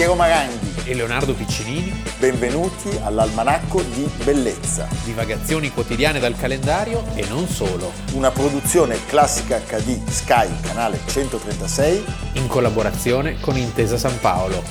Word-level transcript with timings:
Piero 0.00 0.14
Maranghi 0.14 0.84
e 0.86 0.94
Leonardo 0.94 1.34
Piccinini. 1.34 1.92
Benvenuti 2.18 2.88
all'Almanacco 3.02 3.82
di 3.82 4.08
Bellezza. 4.24 4.88
Divagazioni 5.04 5.70
quotidiane 5.70 6.18
dal 6.18 6.34
calendario 6.38 7.04
e 7.14 7.26
non 7.28 7.46
solo. 7.46 7.92
Una 8.14 8.30
produzione 8.30 8.96
classica 9.04 9.58
HD 9.58 10.02
Sky, 10.08 10.48
canale 10.62 11.00
136. 11.04 12.04
In 12.36 12.46
collaborazione 12.46 13.38
con 13.40 13.58
Intesa 13.58 13.98
San 13.98 14.18
Paolo. 14.20 14.62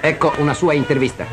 Ecco 0.00 0.32
una 0.38 0.54
sua 0.54 0.72
intervista. 0.72 1.26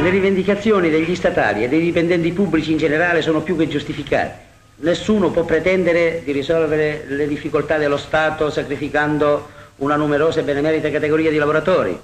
Le 0.00 0.08
rivendicazioni 0.08 0.88
degli 0.88 1.14
statali 1.14 1.64
e 1.64 1.68
dei 1.68 1.82
dipendenti 1.82 2.32
pubblici 2.32 2.72
in 2.72 2.78
generale 2.78 3.20
sono 3.20 3.42
più 3.42 3.58
che 3.58 3.68
giustificate. 3.68 4.51
Nessuno 4.82 5.30
può 5.30 5.44
pretendere 5.44 6.22
di 6.24 6.32
risolvere 6.32 7.04
le 7.06 7.28
difficoltà 7.28 7.78
dello 7.78 7.96
Stato 7.96 8.50
sacrificando 8.50 9.48
una 9.76 9.94
numerosa 9.94 10.40
e 10.40 10.42
benemerita 10.42 10.90
categoria 10.90 11.30
di 11.30 11.36
lavoratori. 11.36 11.96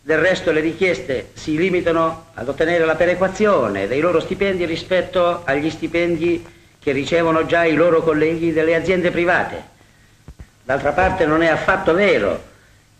Del 0.00 0.18
resto 0.18 0.52
le 0.52 0.60
richieste 0.60 1.30
si 1.32 1.56
limitano 1.56 2.26
ad 2.34 2.48
ottenere 2.48 2.84
la 2.84 2.94
perequazione 2.94 3.88
dei 3.88 3.98
loro 3.98 4.20
stipendi 4.20 4.64
rispetto 4.64 5.42
agli 5.44 5.68
stipendi 5.70 6.46
che 6.78 6.92
ricevono 6.92 7.46
già 7.46 7.64
i 7.64 7.74
loro 7.74 8.00
colleghi 8.00 8.52
delle 8.52 8.76
aziende 8.76 9.10
private. 9.10 9.62
D'altra 10.62 10.92
parte 10.92 11.26
non 11.26 11.42
è 11.42 11.48
affatto 11.48 11.94
vero 11.94 12.40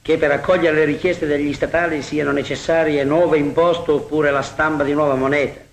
che 0.03 0.19
per 0.19 0.33
accogliere 0.33 0.75
le 0.75 0.85
richieste 0.87 1.27
degli 1.27 1.53
statali 1.55 2.03
siano 2.03 2.33
necessarie 2.33 3.05
nuove 3.05 3.39
imposte 3.39 3.93
oppure 3.93 4.33
la 4.33 4.43
stampa 4.43 4.83
di 4.83 4.93
nuova 4.93 5.15
moneta. 5.15 5.64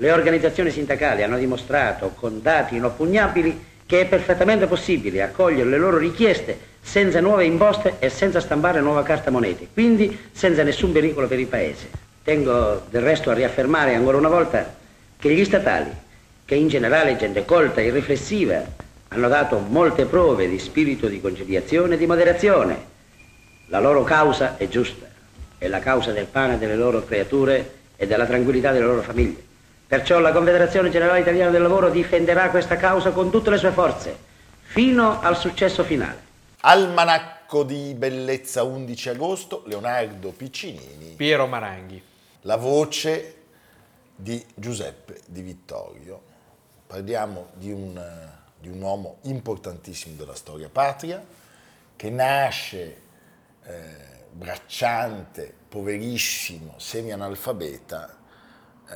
Le 0.00 0.12
organizzazioni 0.12 0.70
sindacali 0.70 1.22
hanno 1.22 1.36
dimostrato 1.36 2.12
con 2.14 2.40
dati 2.40 2.76
inoppugnabili 2.76 3.64
che 3.84 4.00
è 4.00 4.06
perfettamente 4.06 4.66
possibile 4.66 5.20
accogliere 5.20 5.68
le 5.68 5.76
loro 5.76 5.98
richieste 5.98 6.58
senza 6.80 7.20
nuove 7.20 7.44
imposte 7.44 7.96
e 7.98 8.08
senza 8.08 8.40
stampare 8.40 8.80
nuova 8.80 9.02
carta 9.02 9.30
monete, 9.30 9.68
quindi 9.70 10.18
senza 10.32 10.62
nessun 10.62 10.92
pericolo 10.92 11.26
per 11.26 11.38
il 11.38 11.48
Paese. 11.48 11.90
Tengo 12.24 12.86
del 12.88 13.02
resto 13.02 13.28
a 13.28 13.34
riaffermare 13.34 13.94
ancora 13.94 14.16
una 14.16 14.30
volta 14.30 14.74
che 15.18 15.34
gli 15.34 15.44
statali, 15.44 15.90
che 16.46 16.54
in 16.54 16.68
generale 16.68 17.16
gente 17.16 17.44
colta 17.44 17.82
e 17.82 17.90
riflessiva, 17.90 18.64
hanno 19.08 19.28
dato 19.28 19.58
molte 19.58 20.06
prove 20.06 20.48
di 20.48 20.58
spirito 20.58 21.08
di 21.08 21.20
conciliazione 21.20 21.96
e 21.96 21.98
di 21.98 22.06
moderazione. 22.06 22.84
La 23.66 23.80
loro 23.80 24.02
causa 24.04 24.56
è 24.56 24.66
giusta, 24.66 25.06
è 25.58 25.68
la 25.68 25.80
causa 25.80 26.12
del 26.12 26.24
pane 26.24 26.56
delle 26.56 26.76
loro 26.76 27.04
creature 27.04 27.70
e 27.96 28.06
della 28.06 28.24
tranquillità 28.24 28.72
delle 28.72 28.86
loro 28.86 29.02
famiglie. 29.02 29.48
Perciò 29.90 30.20
la 30.20 30.30
Confederazione 30.30 30.88
Generale 30.88 31.18
Italiana 31.18 31.50
del 31.50 31.62
Lavoro 31.62 31.90
difenderà 31.90 32.50
questa 32.50 32.76
causa 32.76 33.10
con 33.10 33.28
tutte 33.28 33.50
le 33.50 33.58
sue 33.58 33.72
forze, 33.72 34.16
fino 34.60 35.20
al 35.20 35.36
successo 35.36 35.82
finale. 35.82 36.22
Almanacco 36.60 37.64
di 37.64 37.92
bellezza 37.94 38.62
11 38.62 39.08
agosto, 39.08 39.64
Leonardo 39.66 40.30
Piccinini. 40.30 41.14
Piero 41.16 41.48
Maranghi. 41.48 42.00
La 42.42 42.54
voce 42.54 43.34
di 44.14 44.40
Giuseppe 44.54 45.22
Di 45.26 45.42
Vittorio. 45.42 46.22
Parliamo 46.86 47.48
di 47.54 47.72
un, 47.72 48.00
di 48.60 48.68
un 48.68 48.80
uomo 48.80 49.16
importantissimo 49.22 50.14
della 50.14 50.36
storia 50.36 50.68
patria, 50.70 51.20
che 51.96 52.10
nasce 52.10 53.00
eh, 53.64 53.72
bracciante, 54.30 55.52
poverissimo, 55.68 56.74
semi-analfabeta, 56.76 58.18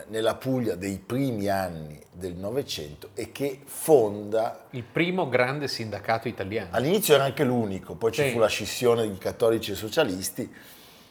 nella 0.08 0.34
Puglia 0.34 0.74
dei 0.74 0.98
primi 0.98 1.48
anni 1.48 2.00
del 2.10 2.34
Novecento 2.34 3.10
e 3.14 3.32
che 3.32 3.60
fonda... 3.64 4.66
Il 4.70 4.84
primo 4.84 5.28
grande 5.28 5.68
sindacato 5.68 6.28
italiano. 6.28 6.70
All'inizio 6.72 7.14
era 7.14 7.24
anche 7.24 7.44
l'unico, 7.44 7.94
poi 7.94 8.12
Sì. 8.12 8.22
ci 8.22 8.30
fu 8.30 8.38
la 8.38 8.48
scissione 8.48 9.08
di 9.08 9.18
cattolici 9.18 9.72
e 9.72 9.74
socialisti. 9.74 10.52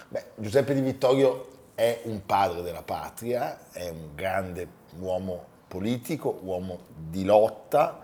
Beh, 0.10 0.26
Giuseppe 0.36 0.74
Di 0.74 0.82
Vittorio 0.82 1.48
è 1.76 2.02
un 2.04 2.26
padre 2.26 2.62
della 2.62 2.84
patria, 2.84 3.72
è 3.72 3.90
un 3.90 4.14
grande 4.16 4.68
uomo 5.00 5.46
politico, 5.68 6.40
uomo 6.44 6.82
di 6.96 7.24
lotta, 7.24 8.00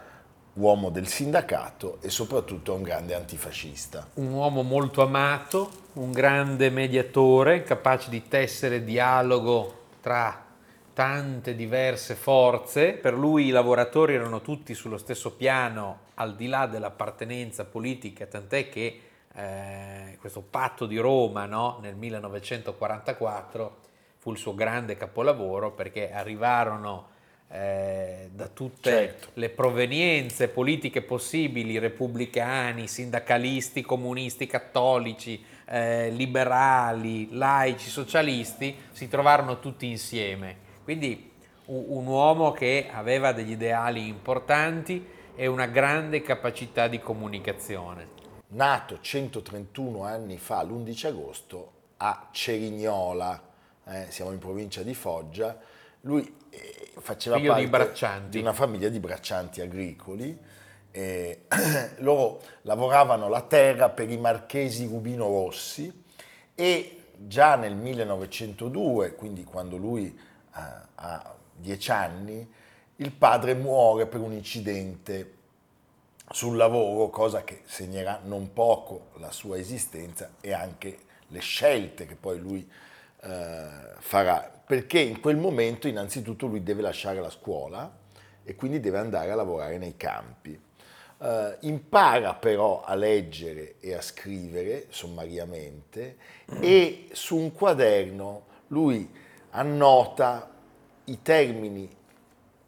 uomo 0.54 0.90
del 0.90 1.08
sindacato 1.08 2.00
e 2.02 2.10
soprattutto 2.10 2.74
un 2.74 2.82
grande 2.82 3.14
antifascista. 3.14 4.08
Un 4.16 4.32
uomo 4.32 4.64
molto 4.64 5.02
amato, 5.02 5.70
un 5.94 6.12
grande 6.12 6.70
mediatore, 6.70 7.64
capace 7.64 8.10
di 8.10 8.28
tessere 8.28 8.84
dialogo 8.84 9.76
tra 10.02 10.48
tante 10.94 11.56
diverse 11.56 12.16
forze. 12.16 12.94
Per 12.94 13.14
lui 13.14 13.48
i 13.48 13.52
lavoratori 13.52 14.14
erano 14.14 14.42
tutti 14.42 14.74
sullo 14.74 14.98
stesso 14.98 15.36
piano, 15.36 16.08
al 16.16 16.36
di 16.36 16.48
là 16.48 16.66
dell'appartenenza 16.66 17.66
politica, 17.66 18.26
tant'è 18.26 18.70
che 18.70 19.02
eh, 19.34 20.18
questo 20.20 20.42
patto 20.42 20.86
di 20.86 20.98
Roma 20.98 21.46
no, 21.46 21.80
nel 21.82 21.96
1944 21.96 23.78
fu 24.18 24.32
il 24.32 24.38
suo 24.38 24.54
grande 24.54 24.98
capolavoro 24.98 25.72
perché 25.72 26.12
arrivarono 26.12 27.08
eh, 27.52 28.30
da 28.32 28.48
tutte 28.48 28.90
Certo. 28.90 29.28
le 29.36 29.50
provenienze 29.50 30.50
politiche 30.50 31.02
possibili, 31.02 31.80
repubblicani, 31.80 32.88
sindacalisti, 32.88 33.82
comunisti, 33.82 34.46
cattolici, 34.46 35.44
eh, 35.66 36.10
liberali, 36.12 37.30
laici, 37.32 37.90
socialisti, 37.90 38.76
si 38.92 39.08
trovarono 39.08 39.60
tutti 39.60 39.88
insieme. 39.88 40.68
Quindi 40.90 41.32
un 41.66 42.08
uomo 42.08 42.52
che 42.52 42.90
aveva 42.92 43.32
degli 43.32 43.52
ideali 43.52 44.08
importanti 44.08 45.08
e 45.36 45.46
una 45.46 45.68
grande 45.68 46.24
capacità 46.24 46.88
di 46.88 46.98
comunicazione. 46.98 48.08
nato 48.48 49.00
131 49.00 50.04
anni 50.04 50.40
fa, 50.40 50.64
l'11 50.64 51.06
agosto, 51.06 51.72
a 51.98 52.30
Cerignola, 52.32 53.40
eh, 53.86 54.08
siamo 54.10 54.32
in 54.32 54.40
provincia 54.40 54.82
di 54.82 54.96
Foggia. 54.96 55.60
Lui 56.02 56.36
eh, 56.50 56.90
faceva 57.00 57.36
Figlio 57.36 57.54
di 57.54 57.68
parte 57.68 57.86
braccianti. 57.86 58.30
di 58.30 58.40
una 58.40 58.54
famiglia 58.54 58.90
di 58.90 59.00
braccianti 59.00 59.62
agricoli. 59.62 60.36
e 60.90 61.42
loro 61.98 62.42
lavoravano 62.64 63.30
la 63.30 63.42
terra 63.42 63.90
per 63.90 64.10
i 64.10 64.18
marchesi 64.18 64.88
Rubino 64.88 65.28
Rossi 65.28 66.04
e 66.56 67.04
già 67.16 67.56
nel 67.58 67.76
1902, 67.76 69.14
quindi 69.14 69.44
quando 69.44 69.78
lui 69.78 70.28
ha 70.96 71.36
dieci 71.56 71.92
anni, 71.92 72.48
il 72.98 73.12
padre 73.12 73.54
muore 73.54 74.08
per 74.08 74.20
un 74.20 74.32
incidente 74.32 75.38
sul 76.32 76.58
lavoro, 76.58 77.10
cosa 77.10 77.44
che 77.44 77.62
segnerà 77.66 78.20
non 78.24 78.54
poco 78.54 79.10
la 79.18 79.32
sua 79.32 79.58
esistenza 79.58 80.32
e 80.42 80.54
anche 80.54 81.00
le 81.28 81.40
scelte 81.40 82.06
che 82.06 82.16
poi 82.16 82.40
lui 82.40 82.70
eh, 83.22 83.68
farà, 83.98 84.52
perché 84.66 85.00
in 85.00 85.20
quel 85.20 85.38
momento 85.38 85.88
innanzitutto 85.88 86.46
lui 86.46 86.64
deve 86.64 86.82
lasciare 86.82 87.20
la 87.20 87.30
scuola 87.30 87.92
e 88.44 88.56
quindi 88.56 88.80
deve 88.80 89.00
andare 89.00 89.32
a 89.32 89.36
lavorare 89.36 89.78
nei 89.78 89.96
campi. 89.98 90.60
Eh, 91.22 91.58
impara 91.62 92.36
però 92.36 92.84
a 92.84 92.96
leggere 92.96 93.76
e 93.80 93.94
a 93.94 94.02
scrivere 94.02 94.86
sommariamente 94.90 96.18
e 96.62 97.10
su 97.12 97.36
un 97.36 97.52
quaderno 97.52 98.46
lui 98.68 99.10
annota 99.52 100.50
i 101.06 101.22
termini 101.22 101.90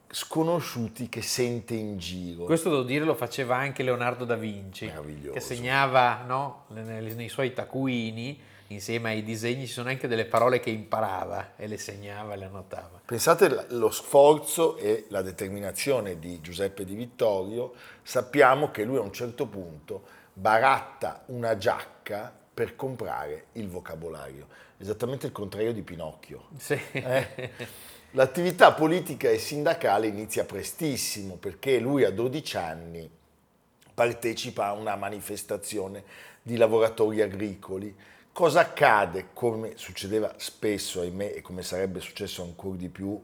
sconosciuti 0.10 1.08
che 1.08 1.22
sente 1.22 1.74
in 1.74 1.98
giro. 1.98 2.44
Questo 2.44 2.70
devo 2.70 2.84
dire 2.84 3.06
lo 3.06 3.16
faceva 3.16 3.56
anche 3.56 3.84
Leonardo 3.84 4.26
da 4.26 4.36
Vinci, 4.36 4.92
che 5.32 5.40
segnava 5.40 6.24
no, 6.26 6.66
nei, 6.70 7.14
nei 7.16 7.30
suoi 7.30 7.54
taccuini, 7.54 8.40
insieme 8.68 9.12
ai 9.12 9.24
disegni, 9.24 9.68
ci 9.68 9.74
sono 9.74 9.90
anche 9.90 10.08
delle 10.08 10.26
parole 10.26 10.60
che 10.60 10.70
imparava 10.70 11.56
e 11.56 11.68
le 11.68 11.78
segnava 11.78 12.34
e 12.34 12.38
le 12.38 12.46
annotava. 12.46 13.02
Pensate 13.06 13.50
l- 13.50 13.66
lo 13.70 13.90
sforzo 13.90 14.78
e 14.78 15.06
la 15.10 15.22
determinazione 15.22 16.20
di 16.20 16.42
Giuseppe 16.42 16.84
Di 16.84 16.96
Vittorio, 16.96 17.74
sappiamo 18.02 18.72
che 18.72 18.84
lui 18.84 18.98
a 18.98 19.02
un 19.02 19.14
certo 19.14 19.46
punto 19.46 20.20
baratta 20.34 21.24
una 21.28 21.58
giacca 21.58 22.40
per 22.62 22.76
comprare 22.76 23.46
il 23.54 23.68
vocabolario, 23.68 24.46
esattamente 24.78 25.26
il 25.26 25.32
contrario 25.32 25.74
di 25.74 25.82
Pinocchio. 25.82 26.50
Sì. 26.58 26.80
Eh? 26.92 27.50
L'attività 28.12 28.72
politica 28.74 29.30
e 29.30 29.40
sindacale 29.40 30.06
inizia 30.06 30.46
prestissimo 30.46 31.38
perché 31.38 31.80
lui 31.80 32.04
a 32.04 32.12
12 32.12 32.58
anni 32.58 33.10
partecipa 33.92 34.68
a 34.68 34.74
una 34.74 34.96
manifestazione 34.96 36.04
di 36.40 36.56
lavoratori 36.56 37.24
agricoli. 37.24 37.96
Cosa 38.32 38.60
accade, 38.60 39.30
come 39.34 39.72
succedeva 39.74 40.32
spesso, 40.38 41.02
ahimè, 41.02 41.34
e 41.38 41.42
come 41.42 41.64
sarebbe 41.64 42.00
successo 42.00 42.44
ancora 42.44 42.78
di 42.78 42.90
più 42.90 43.20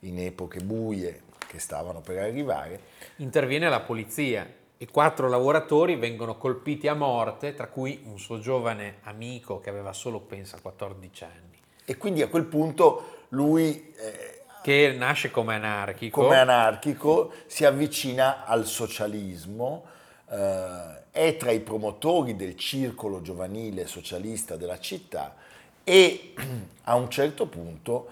in 0.00 0.18
epoche 0.18 0.60
buie 0.60 1.22
che 1.46 1.58
stavano 1.58 2.02
per 2.02 2.18
arrivare? 2.18 2.78
Interviene 3.16 3.70
la 3.70 3.80
polizia 3.80 4.46
e 4.82 4.88
quattro 4.90 5.28
lavoratori 5.28 5.94
vengono 5.94 6.36
colpiti 6.36 6.88
a 6.88 6.94
morte, 6.94 7.54
tra 7.54 7.68
cui 7.68 8.02
un 8.02 8.18
suo 8.18 8.40
giovane 8.40 8.96
amico 9.04 9.60
che 9.60 9.70
aveva 9.70 9.92
solo, 9.92 10.18
pensa, 10.18 10.58
14 10.60 11.22
anni. 11.22 11.56
E 11.84 11.96
quindi 11.96 12.20
a 12.20 12.26
quel 12.26 12.46
punto 12.46 13.26
lui 13.28 13.94
eh, 13.96 14.42
che 14.60 14.92
nasce 14.98 15.30
come 15.30 15.54
anarchico. 15.54 16.22
come 16.22 16.36
anarchico, 16.36 17.30
si 17.46 17.64
avvicina 17.64 18.44
al 18.44 18.66
socialismo, 18.66 19.84
eh, 20.28 21.02
è 21.12 21.36
tra 21.36 21.52
i 21.52 21.60
promotori 21.60 22.34
del 22.34 22.56
circolo 22.56 23.22
giovanile 23.22 23.86
socialista 23.86 24.56
della 24.56 24.80
città 24.80 25.36
e 25.84 26.34
a 26.82 26.96
un 26.96 27.08
certo 27.08 27.46
punto, 27.46 28.08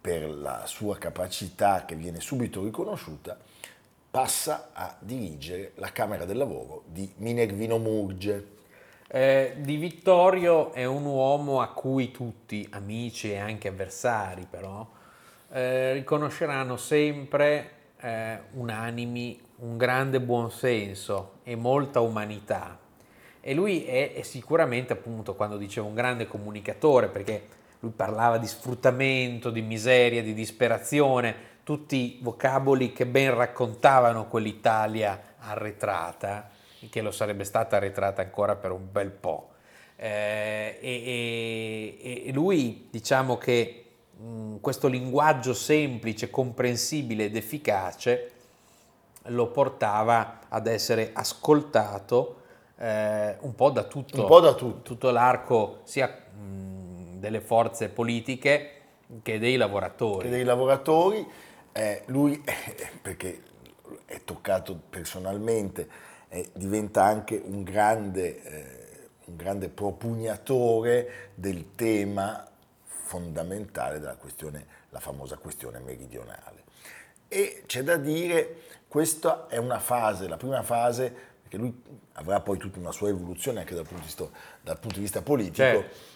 per 0.00 0.30
la 0.30 0.62
sua 0.64 0.96
capacità 0.96 1.84
che 1.84 1.94
viene 1.94 2.20
subito 2.20 2.64
riconosciuta, 2.64 3.36
passa 4.16 4.70
a 4.72 4.96
dirigere 4.98 5.72
la 5.74 5.92
Camera 5.92 6.24
del 6.24 6.38
Lavoro 6.38 6.84
di 6.86 7.12
Minervino 7.16 7.76
Murge. 7.76 8.46
Eh, 9.08 9.56
di 9.58 9.76
Vittorio 9.76 10.72
è 10.72 10.86
un 10.86 11.04
uomo 11.04 11.60
a 11.60 11.68
cui 11.68 12.10
tutti, 12.12 12.66
amici 12.70 13.30
e 13.30 13.36
anche 13.36 13.68
avversari 13.68 14.46
però, 14.48 14.88
eh, 15.52 15.92
riconosceranno 15.92 16.78
sempre 16.78 17.70
eh, 18.00 18.38
unanimi 18.52 19.38
un 19.56 19.76
grande 19.76 20.18
buonsenso 20.18 21.40
e 21.42 21.54
molta 21.54 22.00
umanità. 22.00 22.78
E 23.42 23.52
lui 23.52 23.84
è, 23.84 24.14
è 24.14 24.22
sicuramente, 24.22 24.94
appunto, 24.94 25.34
quando 25.34 25.58
dicevo 25.58 25.88
un 25.88 25.94
grande 25.94 26.26
comunicatore, 26.26 27.08
perché 27.08 27.48
lui 27.80 27.92
parlava 27.94 28.38
di 28.38 28.46
sfruttamento, 28.46 29.50
di 29.50 29.60
miseria, 29.60 30.22
di 30.22 30.32
disperazione, 30.32 31.55
tutti 31.66 32.20
vocaboli 32.22 32.92
che 32.92 33.06
ben 33.06 33.34
raccontavano 33.34 34.28
quell'Italia 34.28 35.34
arretrata, 35.38 36.48
che 36.88 37.00
lo 37.00 37.10
sarebbe 37.10 37.42
stata 37.42 37.74
arretrata 37.74 38.22
ancora 38.22 38.54
per 38.54 38.70
un 38.70 38.86
bel 38.88 39.10
po'. 39.10 39.48
Eh, 39.96 40.78
e, 40.80 41.98
e, 42.00 42.22
e, 42.28 42.32
lui, 42.32 42.86
diciamo 42.88 43.36
che 43.36 43.84
mh, 44.16 44.58
questo 44.60 44.86
linguaggio 44.86 45.54
semplice, 45.54 46.30
comprensibile 46.30 47.24
ed 47.24 47.34
efficace 47.34 48.30
lo 49.24 49.48
portava 49.48 50.42
ad 50.48 50.68
essere 50.68 51.10
ascoltato 51.14 52.42
eh, 52.78 53.38
un 53.40 53.56
po' 53.56 53.70
da 53.70 53.82
tutto, 53.82 54.20
Un 54.20 54.26
po' 54.28 54.38
da 54.38 54.54
tutto. 54.54 54.82
tutto 54.82 55.10
l'arco 55.10 55.80
sia 55.82 56.06
mh, 56.06 57.18
delle 57.18 57.40
forze 57.40 57.88
politiche 57.88 58.70
che 59.22 59.38
dei 59.40 59.56
lavoratori. 59.56 60.28
che 60.28 60.30
dei 60.30 60.44
lavoratori, 60.44 61.26
eh, 61.76 62.02
lui, 62.06 62.42
perché 63.02 63.42
è 64.06 64.22
toccato 64.24 64.80
personalmente, 64.88 65.88
eh, 66.28 66.48
diventa 66.54 67.04
anche 67.04 67.40
un 67.44 67.62
grande, 67.62 68.42
eh, 68.42 69.08
un 69.26 69.36
grande 69.36 69.68
propugnatore 69.68 71.30
del 71.34 71.74
tema 71.74 72.48
fondamentale 72.86 73.98
della 73.98 74.16
questione, 74.16 74.66
la 74.88 75.00
famosa 75.00 75.36
questione 75.36 75.78
meridionale. 75.78 76.64
E 77.28 77.64
c'è 77.66 77.82
da 77.82 77.96
dire, 77.96 78.62
questa 78.88 79.46
è 79.46 79.58
una 79.58 79.78
fase, 79.78 80.28
la 80.28 80.38
prima 80.38 80.62
fase, 80.62 81.14
perché 81.42 81.58
lui 81.58 81.82
avrà 82.14 82.40
poi 82.40 82.56
tutta 82.56 82.78
una 82.78 82.92
sua 82.92 83.10
evoluzione 83.10 83.60
anche 83.60 83.74
dal 83.74 83.84
punto 83.84 84.00
di 84.00 84.06
vista, 84.06 84.24
punto 84.76 84.94
di 84.94 85.00
vista 85.00 85.20
politico, 85.20 85.56
Certo. 85.56 86.14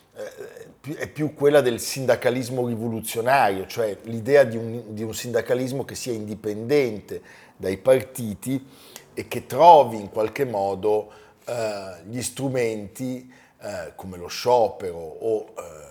Eh, 0.82 0.96
è 0.96 1.08
più 1.08 1.34
quella 1.34 1.61
del 1.61 1.81
sindacalismo 1.81 2.67
rivoluzionario, 2.67 3.67
cioè 3.67 3.96
l'idea 4.02 4.44
di 4.44 4.56
un, 4.56 4.94
di 4.94 5.02
un 5.02 5.14
sindacalismo 5.14 5.84
che 5.84 5.94
sia 5.94 6.12
indipendente 6.12 7.20
dai 7.56 7.76
partiti 7.78 8.64
e 9.12 9.28
che 9.28 9.46
trovi 9.46 9.99
in 9.99 10.11
qualche 10.11 10.44
modo 10.44 11.11
eh, 11.44 12.02
gli 12.08 12.22
strumenti 12.22 13.32
eh, 13.61 13.93
come 13.94 14.17
lo 14.17 14.28
sciopero 14.28 14.96
o 14.96 15.52
eh, 15.56 15.90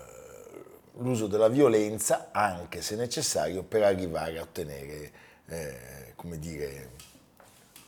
l'uso 0.98 1.26
della 1.26 1.48
violenza, 1.48 2.28
anche 2.32 2.82
se 2.82 2.96
necessario, 2.96 3.62
per 3.62 3.82
arrivare 3.82 4.38
a 4.38 4.42
ottenere 4.42 5.12
eh, 5.46 6.12
come 6.16 6.38
dire, 6.38 6.90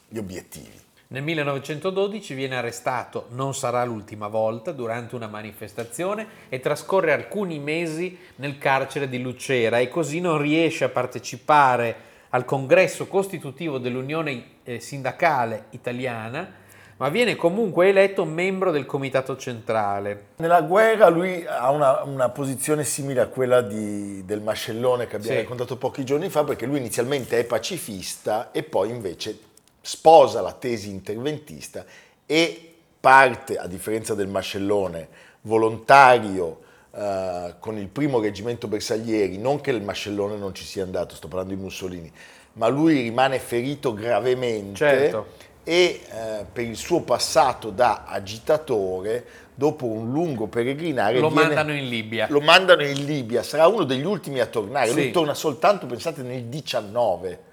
gli 0.08 0.18
obiettivi. 0.18 0.80
Nel 1.12 1.22
1912 1.24 2.32
viene 2.32 2.56
arrestato, 2.56 3.26
non 3.32 3.54
sarà 3.54 3.84
l'ultima 3.84 4.28
volta, 4.28 4.72
durante 4.72 5.14
una 5.14 5.26
manifestazione 5.26 6.26
e 6.48 6.58
trascorre 6.58 7.12
alcuni 7.12 7.58
mesi 7.58 8.18
nel 8.36 8.56
carcere 8.56 9.10
di 9.10 9.20
Lucera 9.20 9.78
e 9.78 9.88
così 9.88 10.20
non 10.20 10.38
riesce 10.38 10.84
a 10.84 10.88
partecipare 10.88 11.94
al 12.30 12.46
congresso 12.46 13.08
costitutivo 13.08 13.76
dell'Unione 13.76 14.42
eh, 14.64 14.80
Sindacale 14.80 15.66
Italiana, 15.72 16.50
ma 16.96 17.10
viene 17.10 17.36
comunque 17.36 17.88
eletto 17.90 18.24
membro 18.24 18.70
del 18.70 18.86
Comitato 18.86 19.36
Centrale. 19.36 20.28
Nella 20.36 20.62
guerra 20.62 21.10
lui 21.10 21.44
ha 21.46 21.70
una, 21.72 22.04
una 22.04 22.30
posizione 22.30 22.84
simile 22.84 23.20
a 23.20 23.26
quella 23.26 23.60
di- 23.60 24.24
del 24.24 24.40
mascellone 24.40 25.06
che 25.06 25.16
abbiamo 25.16 25.34
Sì. 25.36 25.42
raccontato 25.42 25.76
pochi 25.76 26.06
giorni 26.06 26.30
fa, 26.30 26.42
perché 26.42 26.64
lui 26.64 26.78
inizialmente 26.78 27.38
è 27.38 27.44
pacifista 27.44 28.50
e 28.50 28.62
poi 28.62 28.88
invece 28.88 29.50
sposa 29.82 30.40
la 30.40 30.52
tesi 30.52 30.88
interventista 30.88 31.84
e 32.24 32.74
parte, 32.98 33.58
a 33.58 33.66
differenza 33.66 34.14
del 34.14 34.28
mascellone, 34.28 35.08
volontario 35.42 36.60
eh, 36.94 37.54
con 37.58 37.76
il 37.78 37.88
primo 37.88 38.20
reggimento 38.20 38.68
bersaglieri, 38.68 39.38
non 39.38 39.60
che 39.60 39.70
il 39.72 39.82
mascellone 39.82 40.36
non 40.36 40.54
ci 40.54 40.64
sia 40.64 40.84
andato, 40.84 41.14
sto 41.14 41.28
parlando 41.28 41.54
di 41.54 41.60
Mussolini, 41.60 42.10
ma 42.54 42.68
lui 42.68 43.00
rimane 43.00 43.38
ferito 43.38 43.92
gravemente 43.92 44.76
Certo. 44.76 45.26
e 45.64 46.00
eh, 46.08 46.44
per 46.52 46.64
il 46.64 46.76
suo 46.76 47.00
passato 47.00 47.70
da 47.70 48.04
agitatore, 48.06 49.24
dopo 49.54 49.86
un 49.86 50.10
lungo 50.12 50.46
peregrinare, 50.46 51.18
Lo 51.18 51.28
viene- 51.28 51.46
mandano 51.46 51.74
in 51.74 51.88
Libia. 51.88 52.26
lo 52.30 52.40
mandano 52.40 52.84
in 52.84 53.04
Libia, 53.04 53.42
sarà 53.42 53.66
uno 53.66 53.84
degli 53.84 54.04
ultimi 54.04 54.38
a 54.40 54.46
tornare, 54.46 54.88
Sì. 54.88 54.94
lui 54.94 55.10
torna 55.10 55.34
soltanto, 55.34 55.86
pensate, 55.86 56.22
nel 56.22 56.44
19, 56.44 57.50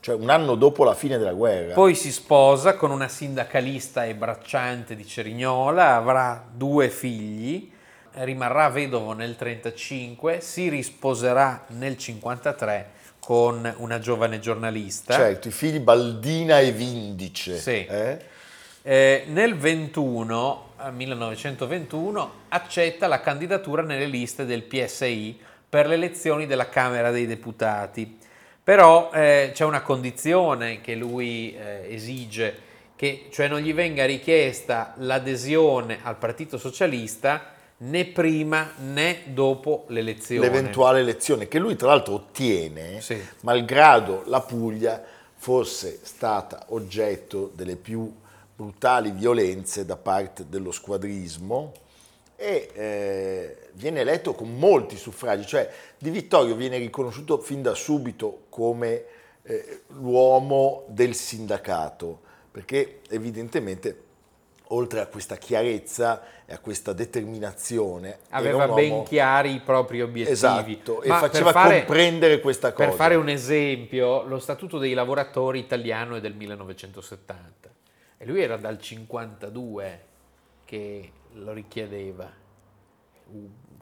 cioè 0.00 0.14
un 0.14 0.30
anno 0.30 0.54
dopo 0.54 0.82
la 0.84 0.94
fine 0.94 1.18
della 1.18 1.32
guerra. 1.32 1.74
Poi 1.74 1.94
si 1.94 2.10
sposa 2.10 2.74
con 2.74 2.90
una 2.90 3.08
sindacalista 3.08 4.04
e 4.04 4.14
bracciante 4.14 4.96
di 4.96 5.06
Cerignola, 5.06 5.94
avrà 5.94 6.44
due 6.50 6.88
figli, 6.88 7.70
rimarrà 8.12 8.68
vedovo 8.70 9.12
nel 9.12 9.36
1935, 9.38 10.40
si 10.40 10.68
risposerà 10.68 11.64
nel 11.68 11.96
1953 11.98 12.98
con 13.20 13.74
una 13.76 13.98
giovane 13.98 14.40
giornalista. 14.40 15.14
Certo, 15.14 15.48
i 15.48 15.52
figli 15.52 15.78
Baldina 15.78 16.58
e 16.58 16.72
Vindice. 16.72 17.58
Sì. 17.58 17.84
eh? 17.84 18.18
Eh, 18.82 19.24
nel 19.28 19.56
21, 19.56 20.68
eh, 20.82 20.90
1921, 20.90 22.32
accetta 22.48 23.06
la 23.06 23.20
candidatura 23.20 23.82
nelle 23.82 24.06
liste 24.06 24.46
del 24.46 24.62
PSI 24.62 25.38
per 25.68 25.86
le 25.86 25.94
elezioni 25.94 26.46
della 26.46 26.70
Camera 26.70 27.10
dei 27.10 27.26
Deputati. 27.26 28.18
Però 28.70 29.10
eh, 29.12 29.50
c'è 29.52 29.64
una 29.64 29.82
condizione 29.82 30.80
che 30.80 30.94
lui 30.94 31.56
eh, 31.56 31.92
esige, 31.92 32.56
che 32.94 33.26
cioè 33.32 33.48
non 33.48 33.58
gli 33.58 33.74
venga 33.74 34.04
richiesta 34.04 34.94
l'adesione 34.98 35.98
al 36.04 36.16
Partito 36.16 36.56
Socialista 36.56 37.52
né 37.78 38.04
prima 38.04 38.74
né 38.78 39.22
dopo 39.24 39.86
l'elezione. 39.88 40.46
L'eventuale 40.48 41.00
elezione 41.00 41.48
che 41.48 41.58
lui 41.58 41.74
tra 41.74 41.88
l'altro 41.88 42.14
ottiene, 42.14 43.00
Sì. 43.00 43.20
malgrado 43.40 44.22
la 44.26 44.40
Puglia 44.40 45.02
fosse 45.34 45.98
stata 46.02 46.66
oggetto 46.68 47.50
delle 47.52 47.74
più 47.74 48.08
brutali 48.54 49.10
violenze 49.10 49.84
da 49.84 49.96
parte 49.96 50.44
dello 50.48 50.70
squadrismo 50.70 51.72
e 52.40 52.70
eh, 52.72 53.56
viene 53.74 54.00
eletto 54.00 54.32
con 54.32 54.56
molti 54.56 54.96
suffragi, 54.96 55.46
cioè 55.46 55.70
Di 55.98 56.08
Vittorio 56.08 56.54
viene 56.54 56.78
riconosciuto 56.78 57.36
fin 57.36 57.60
da 57.60 57.74
subito 57.74 58.44
come 58.48 59.04
eh, 59.42 59.82
l'uomo 59.88 60.84
del 60.88 61.14
sindacato, 61.14 62.20
perché 62.50 63.00
evidentemente 63.10 64.04
oltre 64.68 65.00
a 65.00 65.06
questa 65.06 65.36
chiarezza 65.36 66.22
e 66.46 66.54
a 66.54 66.58
questa 66.60 66.94
determinazione 66.94 68.20
Aveva 68.30 68.64
un 68.64 68.74
ben 68.74 68.90
uomo- 68.90 69.02
chiari 69.02 69.56
i 69.56 69.60
propri 69.60 70.00
obiettivi. 70.00 70.32
Esatto, 70.32 71.02
e 71.02 71.08
Ma 71.08 71.20
per 71.20 71.30
faceva 71.30 71.52
fare- 71.52 71.84
comprendere 71.84 72.40
questa 72.40 72.72
cosa. 72.72 72.88
Per 72.88 72.96
fare 72.96 73.16
un 73.16 73.28
esempio, 73.28 74.22
lo 74.22 74.38
Statuto 74.38 74.78
dei 74.78 74.94
lavoratori 74.94 75.58
italiano 75.58 76.16
è 76.16 76.20
del 76.20 76.34
1970 76.34 77.68
e 78.16 78.24
lui 78.24 78.40
era 78.40 78.56
dal 78.56 78.80
52 78.80 80.04
che 80.64 81.10
lo 81.34 81.52
richiedeva, 81.52 82.30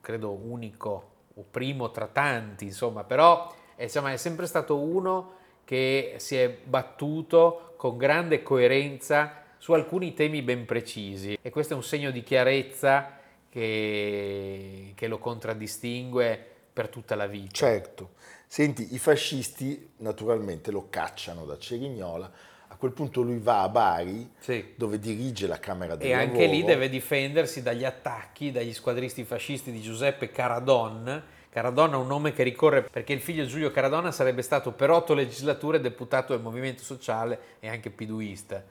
credo 0.01 0.31
unico 0.33 1.11
o 1.35 1.45
primo 1.51 1.91
tra 1.91 2.07
tanti, 2.07 2.65
insomma, 2.65 3.05
però 3.05 3.55
eh, 3.77 3.85
insomma, 3.85 4.13
è 4.13 4.17
sempre 4.17 4.47
stato 4.47 4.79
uno 4.79 5.37
che 5.65 6.15
si 6.17 6.37
è 6.37 6.49
battuto 6.51 7.75
con 7.77 7.97
grande 7.97 8.43
coerenza 8.43 9.45
su 9.59 9.73
alcuni 9.73 10.15
temi 10.15 10.43
ben 10.43 10.65
precisi 10.65 11.39
e 11.41 11.51
questo 11.51 11.75
è 11.75 11.77
un 11.77 11.83
segno 11.83 12.11
di 12.11 12.23
chiarezza 12.23 13.19
che, 13.49 14.93
che 14.95 15.07
lo 15.09 15.19
contraddistingue 15.19 16.47
per 16.73 16.89
tutta 16.89 17.15
la 17.17 17.27
vita. 17.27 17.53
Certo. 17.53 18.11
Senti, 18.47 18.95
i 18.95 18.99
fascisti 18.99 19.95
naturalmente 19.99 20.71
lo 20.71 20.87
cacciano 20.89 21.45
da 21.45 21.59
Cerignola, 21.59 22.33
quel 22.79 22.93
punto 22.93 23.23
lui 23.23 23.39
va 23.39 23.63
a 23.63 23.69
Bari, 23.69 24.31
Sì. 24.39 24.73
dove 24.77 24.99
dirige 24.99 25.47
la 25.47 25.59
Camera 25.59 25.97
del 25.97 26.07
E 26.09 26.13
anche 26.13 26.41
Lavoro. 26.43 26.53
lì 26.53 26.65
deve 26.65 26.89
difendersi 26.89 27.63
dagli 27.63 27.85
attacchi 27.85 28.53
dagli 28.53 28.73
squadristi 28.73 29.25
fascisti 29.25 29.73
di 29.73 29.81
Giuseppe 29.83 30.31
Caradon, 30.31 31.23
Caradonna 31.51 31.95
è 31.95 31.99
un 31.99 32.07
nome 32.07 32.33
che 32.33 32.43
ricorre 32.43 32.83
perché 32.83 33.13
il 33.13 33.21
figlio 33.21 33.45
Giulio 33.47 33.71
Caradonna 33.73 34.13
sarebbe 34.13 34.43
stato 34.43 34.71
per 34.73 34.91
otto 34.91 35.15
legislature 35.15 35.81
deputato 35.81 36.33
del 36.35 36.43
Movimento 36.43 36.83
Sociale 36.85 37.39
e 37.59 37.69
anche 37.69 37.91
piduista, 37.91 38.63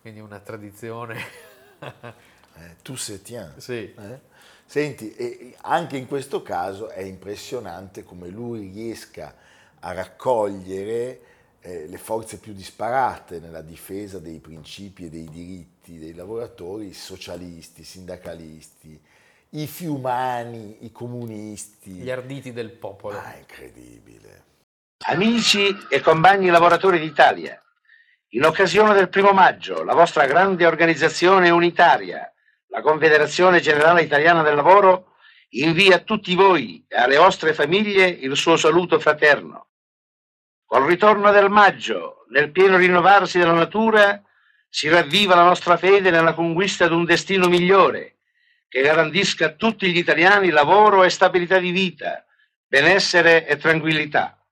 quindi 0.00 0.20
una 0.20 0.38
tradizione. 0.38 1.16
eh, 1.80 2.76
tu 2.82 2.94
se 2.94 3.20
tiens. 3.22 3.56
Sì. 3.56 3.92
Eh? 3.94 4.20
Senti, 4.64 5.54
anche 5.62 5.96
in 5.96 6.06
questo 6.06 6.42
caso 6.42 6.88
è 6.88 7.00
impressionante 7.02 8.02
come 8.04 8.28
lui 8.28 8.70
riesca 8.72 9.34
a 9.80 9.92
raccogliere 9.92 11.20
eh, 11.66 11.86
le 11.88 11.98
forze 11.98 12.38
più 12.38 12.52
disparate 12.52 13.40
nella 13.40 13.60
difesa 13.60 14.20
dei 14.20 14.38
principi 14.38 15.06
e 15.06 15.10
dei 15.10 15.28
diritti 15.28 15.98
dei 15.98 16.14
lavoratori, 16.14 16.92
socialisti, 16.92 17.82
sindacalisti, 17.82 19.00
i 19.50 19.66
fiumani, 19.66 20.84
i 20.84 20.92
comunisti. 20.92 21.90
Gli 21.90 22.10
arditi 22.10 22.52
del 22.52 22.70
popolo. 22.70 23.18
Ah, 23.18 23.34
incredibile. 23.36 24.44
Amici 25.06 25.76
e 25.90 26.00
compagni 26.00 26.50
lavoratori 26.50 27.00
d'Italia, 27.00 27.60
in 28.30 28.44
occasione 28.44 28.94
del 28.94 29.08
primo 29.08 29.32
maggio, 29.32 29.82
la 29.82 29.94
vostra 29.94 30.26
grande 30.26 30.66
organizzazione 30.66 31.50
unitaria, 31.50 32.32
la 32.68 32.80
Confederazione 32.80 33.60
Generale 33.60 34.02
Italiana 34.02 34.42
del 34.42 34.54
Lavoro, 34.54 35.14
invia 35.50 35.96
a 35.96 36.00
tutti 36.00 36.34
voi 36.34 36.84
e 36.86 36.96
alle 36.96 37.16
vostre 37.16 37.54
famiglie 37.54 38.06
il 38.06 38.36
suo 38.36 38.56
saluto 38.56 39.00
fraterno. 39.00 39.66
Col 40.68 40.84
ritorno 40.84 41.30
del 41.30 41.48
maggio, 41.48 42.24
nel 42.30 42.50
pieno 42.50 42.76
rinnovarsi 42.76 43.38
della 43.38 43.52
natura, 43.52 44.20
si 44.68 44.88
ravviva 44.88 45.36
la 45.36 45.44
nostra 45.44 45.76
fede 45.76 46.10
nella 46.10 46.34
conquista 46.34 46.88
di 46.88 46.94
un 46.94 47.04
destino 47.04 47.46
migliore 47.46 48.16
che 48.68 48.82
garantisca 48.82 49.46
a 49.46 49.52
tutti 49.52 49.92
gli 49.92 49.96
italiani 49.96 50.50
lavoro 50.50 51.04
e 51.04 51.08
stabilità 51.08 51.58
di 51.60 51.70
vita, 51.70 52.26
benessere 52.66 53.46
e 53.46 53.56
tranquillità. 53.58 54.44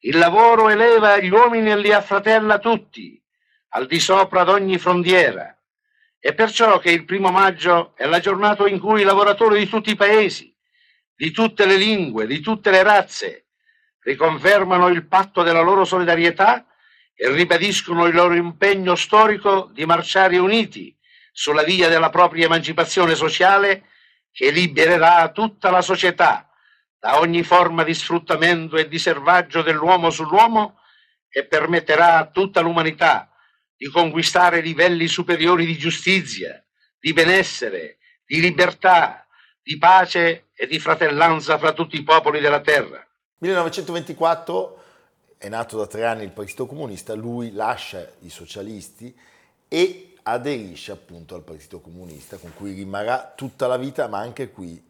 Il 0.00 0.16
lavoro 0.16 0.70
eleva 0.70 1.18
gli 1.18 1.28
uomini 1.28 1.70
e 1.70 1.76
li 1.76 1.92
affratella 1.92 2.58
tutti, 2.58 3.22
al 3.68 3.86
di 3.86 4.00
sopra 4.00 4.44
d'ogni 4.44 4.78
frontiera. 4.78 5.54
È 6.18 6.32
perciò 6.32 6.78
che 6.78 6.90
il 6.90 7.04
primo 7.04 7.30
maggio 7.30 7.92
è 7.96 8.06
la 8.06 8.18
giornata 8.18 8.66
in 8.66 8.80
cui 8.80 9.02
i 9.02 9.04
lavoratori 9.04 9.58
di 9.58 9.68
tutti 9.68 9.90
i 9.90 9.96
paesi, 9.96 10.56
di 11.14 11.30
tutte 11.30 11.66
le 11.66 11.76
lingue, 11.76 12.26
di 12.26 12.40
tutte 12.40 12.70
le 12.70 12.82
razze, 12.82 13.43
riconfermano 14.04 14.88
il 14.88 15.06
patto 15.06 15.42
della 15.42 15.60
loro 15.60 15.84
solidarietà 15.84 16.64
e 17.14 17.30
ribadiscono 17.30 18.06
il 18.06 18.14
loro 18.14 18.34
impegno 18.34 18.94
storico 18.94 19.70
di 19.72 19.84
marciare 19.86 20.38
uniti 20.38 20.96
sulla 21.32 21.62
via 21.62 21.88
della 21.88 22.10
propria 22.10 22.46
emancipazione 22.46 23.14
sociale 23.14 23.88
che 24.30 24.50
libererà 24.50 25.30
tutta 25.30 25.70
la 25.70 25.82
società 25.82 26.48
da 26.98 27.18
ogni 27.18 27.42
forma 27.42 27.82
di 27.82 27.94
sfruttamento 27.94 28.76
e 28.76 28.88
di 28.88 28.98
servaggio 28.98 29.62
dell'uomo 29.62 30.10
sull'uomo 30.10 30.78
e 31.28 31.46
permetterà 31.46 32.18
a 32.18 32.26
tutta 32.26 32.60
l'umanità 32.60 33.30
di 33.76 33.88
conquistare 33.88 34.60
livelli 34.60 35.06
superiori 35.06 35.66
di 35.66 35.76
giustizia, 35.76 36.64
di 36.98 37.12
benessere, 37.12 37.98
di 38.24 38.40
libertà, 38.40 39.26
di 39.62 39.76
pace 39.78 40.48
e 40.54 40.66
di 40.66 40.78
fratellanza 40.78 41.58
fra 41.58 41.72
tutti 41.72 41.96
i 41.96 42.02
popoli 42.02 42.40
della 42.40 42.60
terra. 42.60 43.06
1924 43.38 44.82
è 45.38 45.48
nato 45.48 45.76
da 45.76 45.86
tre 45.86 46.06
anni 46.06 46.22
il 46.22 46.30
Partito 46.30 46.66
Comunista, 46.66 47.14
lui 47.14 47.52
lascia 47.52 48.08
i 48.20 48.30
socialisti 48.30 49.14
e 49.68 50.14
aderisce 50.22 50.92
appunto 50.92 51.34
al 51.34 51.42
Partito 51.42 51.80
Comunista, 51.80 52.36
con 52.36 52.54
cui 52.54 52.72
rimarrà 52.72 53.32
tutta 53.36 53.66
la 53.66 53.76
vita, 53.76 54.06
ma 54.08 54.18
anche 54.18 54.50
qui 54.50 54.82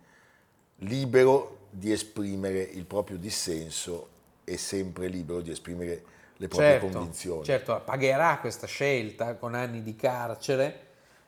libero 0.79 1.67
di 1.71 1.91
esprimere 1.91 2.61
il 2.63 2.85
proprio 2.85 3.17
dissenso 3.17 4.09
e 4.45 4.57
sempre 4.57 5.09
libero 5.09 5.41
di 5.41 5.51
esprimere 5.51 6.05
le 6.37 6.49
proprie 6.49 6.71
certo, 6.71 6.89
convinzioni. 6.89 7.45
Certo, 7.45 7.83
pagherà 7.85 8.39
questa 8.39 8.67
scelta 8.67 9.35
con 9.35 9.55
anni 9.55 9.83
di 9.83 9.97
carcere, 9.97 10.81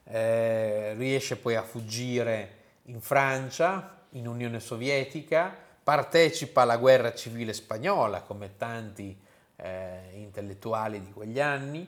eh, 0.04 0.94
riesce 0.94 1.36
poi 1.36 1.56
a 1.56 1.62
fuggire 1.62 2.54
in 2.84 3.00
Francia, 3.00 4.04
in 4.10 4.28
Unione 4.28 4.60
Sovietica, 4.60 5.64
partecipa 5.86 6.62
alla 6.62 6.78
guerra 6.78 7.14
civile 7.14 7.52
spagnola 7.52 8.22
come 8.22 8.56
tanti 8.56 9.16
eh, 9.54 10.10
intellettuali 10.14 11.00
di 11.00 11.12
quegli 11.12 11.38
anni, 11.38 11.86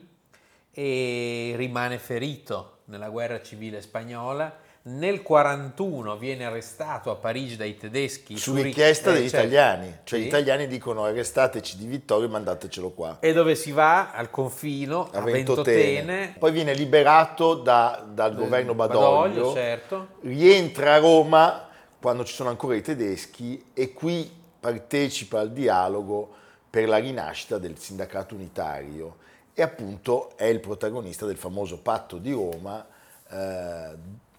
e 0.71 1.53
rimane 1.57 1.97
ferito 1.97 2.77
nella 2.85 3.09
guerra 3.09 3.41
civile 3.41 3.81
spagnola. 3.81 4.67
Nel 4.83 5.21
1941 5.21 6.15
viene 6.15 6.45
arrestato 6.45 7.11
a 7.11 7.15
Parigi 7.15 7.57
dai 7.57 7.75
tedeschi 7.75 8.37
su 8.37 8.55
richiesta 8.55 9.11
degli 9.11 9.27
certo, 9.27 9.47
italiani, 9.47 9.97
cioè 10.05 10.19
sì. 10.19 10.23
gli 10.23 10.27
italiani 10.29 10.67
dicono 10.67 11.03
arrestateci 11.03 11.75
di 11.75 11.85
Vittorio 11.85 12.27
e 12.27 12.31
mandatecelo 12.31 12.91
qua. 12.91 13.17
E 13.19 13.33
dove 13.33 13.55
si 13.55 13.73
va 13.73 14.13
al 14.13 14.29
confino 14.29 15.09
a, 15.11 15.17
a 15.17 15.21
Ventotene. 15.23 15.75
Ventotene. 15.75 16.35
Poi 16.39 16.51
viene 16.53 16.73
liberato 16.73 17.55
da, 17.55 18.01
dal 18.09 18.33
governo 18.33 18.73
Badoglio, 18.73 19.09
Badoglio 19.09 19.53
certo. 19.53 20.07
rientra 20.21 20.93
a 20.93 20.99
Roma 20.99 21.68
quando 21.99 22.23
ci 22.23 22.33
sono 22.33 22.49
ancora 22.49 22.75
i 22.75 22.81
tedeschi 22.81 23.71
e 23.73 23.93
qui 23.93 24.31
partecipa 24.59 25.39
al 25.39 25.51
dialogo 25.51 26.35
per 26.69 26.87
la 26.87 26.97
rinascita 26.97 27.57
del 27.57 27.77
sindacato 27.77 28.35
unitario 28.35 29.17
e 29.53 29.61
appunto 29.61 30.37
è 30.37 30.45
il 30.45 30.61
protagonista 30.61 31.25
del 31.25 31.35
famoso 31.35 31.79
patto 31.79 32.17
di 32.17 32.31
Roma, 32.31 32.85
eh, 33.29 33.95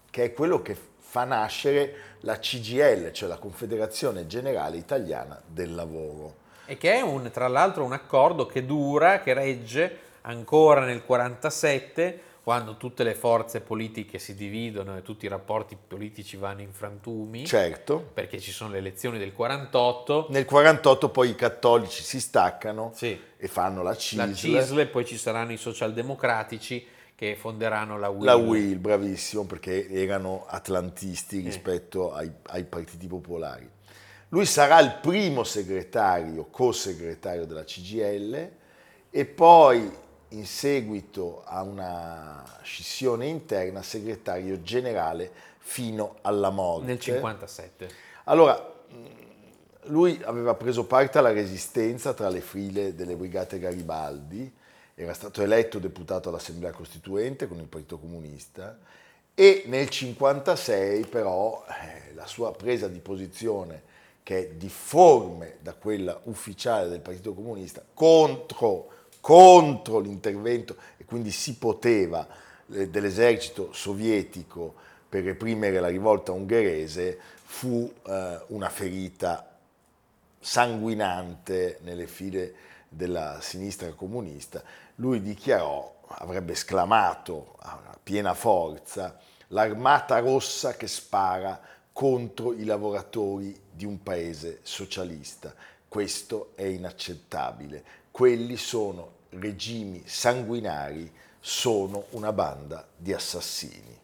che 0.09 0.23
è 0.23 0.33
quello 0.33 0.61
che 0.63 0.75
fa 0.97 1.25
nascere 1.25 1.93
la 2.21 2.39
CGL, 2.39 3.11
cioè 3.11 3.29
la 3.29 3.37
Confederazione 3.37 4.25
Generale 4.25 4.77
Italiana 4.77 5.39
del 5.45 5.75
Lavoro. 5.75 6.35
E 6.65 6.77
che 6.77 6.93
è 6.93 7.01
un, 7.01 7.29
tra 7.31 7.47
l'altro 7.47 7.83
un 7.83 7.93
accordo 7.93 8.47
che 8.47 8.65
dura, 8.65 9.19
che 9.19 9.33
regge 9.33 9.99
ancora 10.21 10.79
nel 10.81 11.03
1947, 11.05 12.21
quando 12.43 12.75
tutte 12.75 13.03
le 13.03 13.13
forze 13.13 13.61
politiche 13.61 14.17
si 14.17 14.33
dividono 14.33 14.97
e 14.97 15.03
tutti 15.03 15.25
i 15.25 15.29
rapporti 15.29 15.77
politici 15.87 16.37
vanno 16.37 16.61
in 16.61 16.73
frantumi. 16.73 17.45
Certo. 17.45 18.09
Perché 18.13 18.39
ci 18.39 18.51
sono 18.51 18.71
le 18.71 18.79
elezioni 18.79 19.19
del 19.19 19.31
48. 19.31 20.27
Nel 20.29 20.45
48 20.45 21.09
poi 21.09 21.29
i 21.29 21.35
cattolici 21.35 22.01
si 22.01 22.19
staccano 22.19 22.91
sì. 22.95 23.19
e 23.37 23.47
fanno 23.47 23.83
la 23.83 23.95
CISL. 23.95 24.17
La 24.17 24.33
CISL 24.33 24.79
e 24.79 24.87
poi 24.87 25.05
ci 25.05 25.17
saranno 25.17 25.51
i 25.51 25.57
socialdemocratici 25.57 26.87
che 27.13 27.35
fonderanno 27.35 27.99
la 27.99 28.09
UIL. 28.09 28.25
La 28.25 28.35
UIL, 28.35 28.79
bravissimo, 28.79 29.45
perché 29.45 29.87
erano 29.87 30.45
atlantisti 30.47 31.41
rispetto 31.41 32.11
ai, 32.11 32.31
ai 32.47 32.63
partiti 32.63 33.05
popolari. 33.05 33.69
Lui 34.29 34.47
sarà 34.47 34.79
il 34.79 34.97
primo 34.99 35.43
segretario, 35.43 36.45
co-segretario 36.45 37.45
della 37.45 37.63
CGL 37.63 38.49
e 39.11 39.25
poi 39.25 39.91
in 40.31 40.45
seguito 40.45 41.43
a 41.45 41.61
una 41.61 42.43
scissione 42.61 43.25
interna, 43.25 43.81
segretario 43.81 44.61
generale 44.61 45.31
fino 45.57 46.17
alla 46.21 46.49
morte. 46.49 46.85
Nel 46.85 46.99
57. 46.99 47.89
Allora, 48.25 48.71
lui 49.85 50.19
aveva 50.23 50.53
preso 50.55 50.85
parte 50.85 51.17
alla 51.17 51.31
resistenza 51.31 52.13
tra 52.13 52.29
le 52.29 52.41
file 52.41 52.95
delle 52.95 53.15
brigate 53.15 53.59
Garibaldi, 53.59 54.51
era 54.93 55.13
stato 55.13 55.41
eletto 55.41 55.79
deputato 55.79 56.29
all'Assemblea 56.29 56.71
Costituente 56.71 57.47
con 57.47 57.57
il 57.59 57.67
Partito 57.67 57.97
Comunista 57.97 58.77
e 59.33 59.63
nel 59.65 59.89
56 59.89 61.05
però 61.05 61.65
eh, 61.67 62.13
la 62.13 62.27
sua 62.27 62.51
presa 62.51 62.87
di 62.87 62.99
posizione 62.99 63.89
che 64.21 64.37
è 64.37 64.47
difforme 64.49 65.57
da 65.61 65.73
quella 65.73 66.19
ufficiale 66.25 66.89
del 66.89 66.99
Partito 66.99 67.33
Comunista 67.33 67.83
contro 67.93 68.89
contro 69.21 69.99
l'intervento 69.99 70.75
e 70.97 71.05
quindi 71.05 71.31
si 71.31 71.55
poteva 71.55 72.27
eh, 72.73 72.89
dell'esercito 72.89 73.71
sovietico 73.71 74.73
per 75.07 75.23
reprimere 75.23 75.79
la 75.79 75.87
rivolta 75.87 76.31
ungherese 76.31 77.17
fu 77.43 77.91
eh, 78.07 78.41
una 78.47 78.69
ferita 78.69 79.57
sanguinante 80.39 81.77
nelle 81.81 82.07
file 82.07 82.53
della 82.89 83.39
sinistra 83.41 83.91
comunista. 83.93 84.63
Lui 84.95 85.21
dichiarò, 85.21 85.99
avrebbe 86.07 86.53
esclamato 86.53 87.55
a 87.59 87.97
piena 88.01 88.33
forza, 88.33 89.17
l'armata 89.47 90.19
rossa 90.19 90.75
che 90.75 90.87
spara 90.87 91.59
contro 91.93 92.53
i 92.53 92.63
lavoratori 92.63 93.59
di 93.71 93.85
un 93.85 94.01
paese 94.01 94.59
socialista. 94.63 95.53
Questo 95.91 96.53
è 96.55 96.63
inaccettabile 96.63 97.83
quelli 98.11 98.57
sono 98.57 99.19
regimi 99.29 100.03
sanguinari, 100.05 101.09
sono 101.39 102.05
una 102.11 102.33
banda 102.33 102.85
di 102.95 103.13
assassini. 103.13 103.97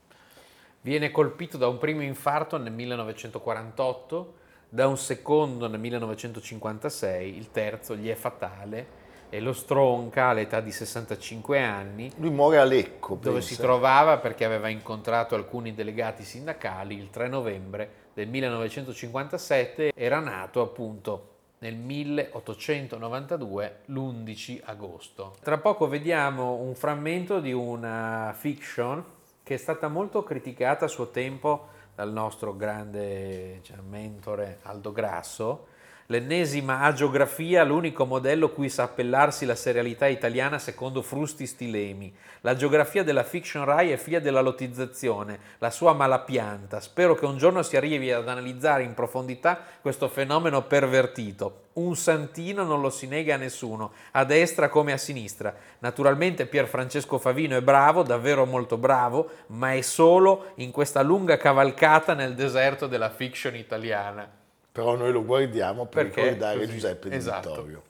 Viene 0.81 1.11
colpito 1.11 1.57
da 1.57 1.67
un 1.67 1.77
primo 1.77 2.01
infarto 2.01 2.57
nel 2.57 2.71
1948, 2.71 4.33
da 4.69 4.87
un 4.87 4.97
secondo 4.97 5.67
nel 5.67 5.79
1956, 5.79 7.35
il 7.37 7.51
terzo 7.51 7.97
gli 7.97 8.07
è 8.07 8.15
fatale 8.15 9.05
e 9.29 9.41
lo 9.41 9.51
stronca 9.51 10.27
all'età 10.27 10.61
di 10.61 10.71
65 10.71 11.61
anni. 11.61 12.09
Lui 12.15 12.29
muore 12.29 12.59
a 12.59 12.63
Lecco. 12.63 13.15
Dove 13.15 13.39
pensa. 13.39 13.53
si 13.53 13.57
trovava 13.59 14.19
perché 14.19 14.45
aveva 14.45 14.69
incontrato 14.69 15.35
alcuni 15.35 15.73
delegati 15.73 16.23
sindacali 16.23 16.97
il 16.97 17.09
3 17.09 17.27
novembre 17.27 17.89
del 18.13 18.29
1957 18.29 19.91
era 19.93 20.19
nato 20.19 20.61
appunto 20.61 21.35
nel 21.59 21.75
1892, 21.75 23.79
l'11 23.85 24.61
agosto. 24.63 25.35
Tra 25.41 25.57
poco 25.57 25.87
vediamo 25.87 26.55
un 26.55 26.75
frammento 26.75 27.39
di 27.39 27.51
una 27.51 28.33
fiction 28.37 29.03
che 29.43 29.55
è 29.55 29.57
stata 29.57 29.87
molto 29.87 30.23
criticata 30.23 30.85
a 30.85 30.89
suo 30.89 31.09
tempo 31.09 31.69
dal 31.95 32.11
nostro 32.11 32.55
grande 32.55 33.59
cioè, 33.63 33.77
mentore 33.77 34.59
Aldo 34.63 34.91
Grasso, 34.91 35.66
l'ennesima 36.09 36.79
agiografia, 36.81 37.65
l'unico 37.65 38.05
modello 38.05 38.51
cui 38.51 38.69
sa 38.69 38.83
appellarsi 38.83 39.45
la 39.45 39.55
serialità 39.55 40.07
italiana 40.07 40.57
secondo 40.57 41.01
Frusti 41.01 41.45
Stilemi. 41.45 42.15
La 42.41 42.55
geografia 42.55 43.03
della 43.03 43.23
fiction 43.23 43.65
Rai 43.65 43.91
è 43.91 43.97
figlia 43.97 44.21
della 44.21 44.39
lottizzazione, 44.39 45.37
la 45.57 45.69
sua 45.69 45.91
malapianta. 45.91 46.79
Spero 46.79 47.13
che 47.13 47.25
un 47.25 47.37
giorno 47.37 47.61
si 47.61 47.75
arrivi 47.75 48.09
ad 48.09 48.29
analizzare 48.29 48.83
in 48.83 48.93
profondità 48.93 49.59
questo 49.81 50.07
fenomeno 50.07 50.61
pervertito. 50.63 51.63
Un 51.73 51.97
santino 51.97 52.63
non 52.63 52.79
lo 52.79 52.89
si 52.89 53.05
nega 53.05 53.35
a 53.35 53.37
nessuno, 53.37 53.91
a 54.11 54.23
destra 54.23 54.69
come 54.69 54.93
a 54.93 54.97
sinistra. 54.97 55.53
Naturalmente 55.79 56.45
Pier 56.45 56.67
Francesco 56.67 57.17
Favino 57.17 57.57
è 57.57 57.61
bravo, 57.61 58.03
davvero 58.03 58.45
molto 58.45 58.77
bravo, 58.77 59.29
ma 59.47 59.73
è 59.73 59.81
solo 59.81 60.53
in 60.55 60.71
questa 60.71 61.01
lunga 61.01 61.35
cavalcata 61.35 62.13
nel 62.13 62.33
deserto 62.33 62.87
della 62.87 63.09
fiction 63.09 63.55
italiana 63.55 64.36
però 64.77 64.95
noi 64.95 65.11
lo 65.11 65.25
guardiamo 65.25 65.87
per 65.87 66.03
Perché 66.05 66.21
ricordare 66.21 66.59
così, 66.59 66.71
Giuseppe 66.73 67.09
Di 67.09 67.15
esatto. 67.15 67.49
Vittorio. 67.49 67.81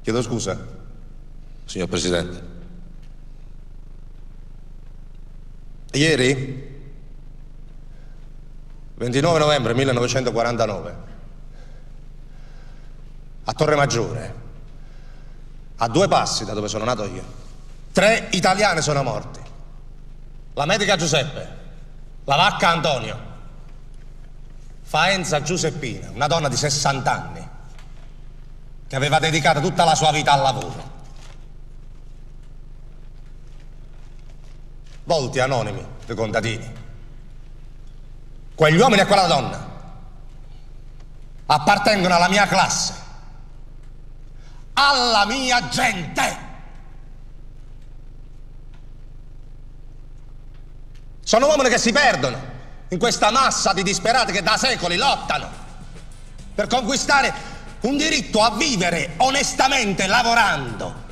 Chiedo 0.00 0.22
scusa, 0.22 0.58
signor 1.66 1.88
Presidente. 1.88 2.42
Ieri, 5.92 6.84
29 8.94 9.38
novembre 9.38 9.74
1949, 9.74 10.96
a 13.44 13.52
Torre 13.52 13.76
Maggiore, 13.76 14.34
a 15.76 15.88
due 15.88 16.08
passi 16.08 16.46
da 16.46 16.54
dove 16.54 16.68
sono 16.68 16.84
nato 16.84 17.04
io, 17.04 17.24
tre 17.92 18.28
italiane 18.30 18.80
sono 18.80 19.02
morti. 19.02 19.40
La 20.54 20.64
medica 20.64 20.96
Giuseppe, 20.96 21.56
la 22.24 22.36
vacca 22.36 22.70
Antonio, 22.70 23.35
Faenza 24.88 25.42
Giuseppina, 25.42 26.10
una 26.10 26.28
donna 26.28 26.48
di 26.48 26.56
60 26.56 27.12
anni, 27.12 27.48
che 28.86 28.94
aveva 28.94 29.18
dedicato 29.18 29.60
tutta 29.60 29.82
la 29.82 29.96
sua 29.96 30.12
vita 30.12 30.30
al 30.30 30.42
lavoro. 30.42 30.94
Volti 35.02 35.40
anonimi 35.40 35.84
dei 36.06 36.14
contadini. 36.14 36.72
Quegli 38.54 38.78
uomini 38.78 39.02
e 39.02 39.06
quella 39.06 39.26
donna 39.26 39.70
appartengono 41.46 42.14
alla 42.14 42.28
mia 42.28 42.46
classe, 42.46 42.94
alla 44.74 45.26
mia 45.26 45.68
gente. 45.68 46.44
Sono 51.24 51.46
uomini 51.48 51.70
che 51.70 51.78
si 51.78 51.90
perdono 51.90 52.54
in 52.90 52.98
questa 52.98 53.30
massa 53.32 53.72
di 53.72 53.82
disperati 53.82 54.30
che 54.32 54.42
da 54.42 54.56
secoli 54.56 54.96
lottano 54.96 55.48
per 56.54 56.68
conquistare 56.68 57.32
un 57.82 57.96
diritto 57.96 58.40
a 58.40 58.54
vivere 58.56 59.14
onestamente 59.18 60.06
lavorando. 60.06 61.04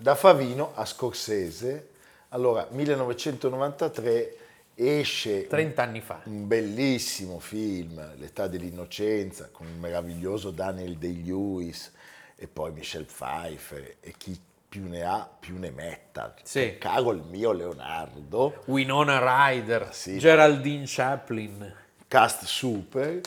Da 0.00 0.14
Favino 0.14 0.72
a 0.74 0.84
Scorsese, 0.84 1.90
allora 2.28 2.68
1993 2.70 4.36
esce 4.74 5.48
30 5.48 5.82
anni 5.82 6.00
fa. 6.00 6.20
un 6.24 6.46
bellissimo 6.46 7.40
film, 7.40 8.00
L'età 8.16 8.46
dell'innocenza, 8.46 9.48
con 9.50 9.66
il 9.66 9.74
meraviglioso 9.74 10.50
Daniel 10.50 10.96
Day-Lewis 10.96 11.90
e 12.40 12.46
poi 12.46 12.70
Michelle 12.72 13.04
Pfeiffer 13.04 13.96
e 14.00 14.14
chi 14.16 14.40
più 14.68 14.86
ne 14.86 15.02
ha 15.02 15.28
più 15.38 15.58
ne 15.58 15.70
metta. 15.70 16.34
Sì. 16.42 16.76
Caro 16.78 17.10
il 17.12 17.22
mio 17.22 17.52
Leonardo, 17.52 18.62
Winona 18.66 19.18
Ryder, 19.50 19.88
Sì. 19.92 20.18
Geraldine 20.18 20.84
Chaplin. 20.86 21.74
cast 22.06 22.44
super. 22.44 23.20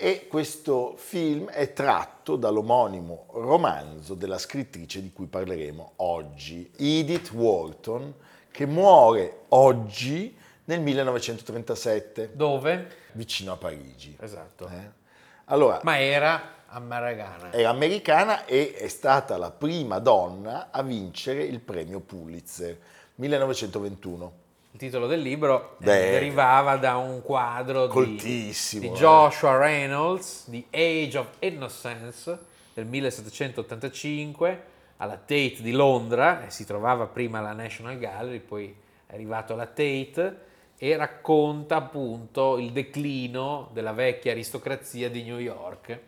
E 0.00 0.26
questo 0.28 0.94
film 0.96 1.48
è 1.50 1.72
tratto 1.72 2.36
dall'omonimo 2.36 3.26
romanzo 3.32 4.14
della 4.14 4.38
scrittrice 4.38 5.02
di 5.02 5.12
cui 5.12 5.26
parleremo 5.26 5.94
oggi, 5.96 6.70
Edith 6.76 7.32
Wharton, 7.32 8.14
che 8.52 8.64
muore 8.64 9.40
oggi 9.48 10.36
nel 10.66 10.80
1937, 10.80 12.30
Dove? 12.34 12.88
vicino 13.12 13.52
a 13.52 13.56
Parigi. 13.56 14.16
Esatto. 14.20 14.68
Eh? 14.68 14.90
Allora, 15.46 15.80
Ma 15.82 15.98
era 15.98 16.54
a 16.70 16.80
Maragana. 16.80 17.52
era 17.52 17.70
americana 17.70 18.44
e 18.44 18.74
è 18.74 18.88
stata 18.88 19.36
la 19.36 19.50
prima 19.50 19.98
donna 19.98 20.68
a 20.70 20.82
vincere 20.82 21.42
il 21.42 21.60
premio 21.60 22.00
Pulitzer 22.00 22.76
1921. 23.16 24.32
Il 24.72 24.78
titolo 24.78 25.06
del 25.06 25.20
libro 25.20 25.76
eh, 25.80 25.84
Beh. 25.84 26.10
derivava 26.10 26.76
da 26.76 26.96
un 26.96 27.22
quadro 27.22 27.86
di, 27.86 28.54
di 28.72 28.86
eh. 28.86 28.90
Joshua 28.92 29.56
Reynolds, 29.56 30.44
The 30.48 30.64
Age 30.70 31.18
of 31.18 31.28
Innocence, 31.40 32.38
del 32.74 32.84
1785, 32.84 34.62
alla 34.98 35.16
Tate 35.16 35.56
di 35.60 35.72
Londra, 35.72 36.46
e 36.46 36.50
si 36.50 36.66
trovava 36.66 37.06
prima 37.06 37.38
alla 37.38 37.52
National 37.52 37.98
Gallery, 37.98 38.40
poi 38.40 38.74
è 39.06 39.14
arrivato 39.14 39.54
alla 39.54 39.66
Tate, 39.66 40.46
e 40.76 40.96
racconta 40.96 41.76
appunto 41.76 42.58
il 42.58 42.70
declino 42.70 43.70
della 43.72 43.92
vecchia 43.92 44.30
aristocrazia 44.30 45.10
di 45.10 45.24
New 45.24 45.38
York. 45.38 45.98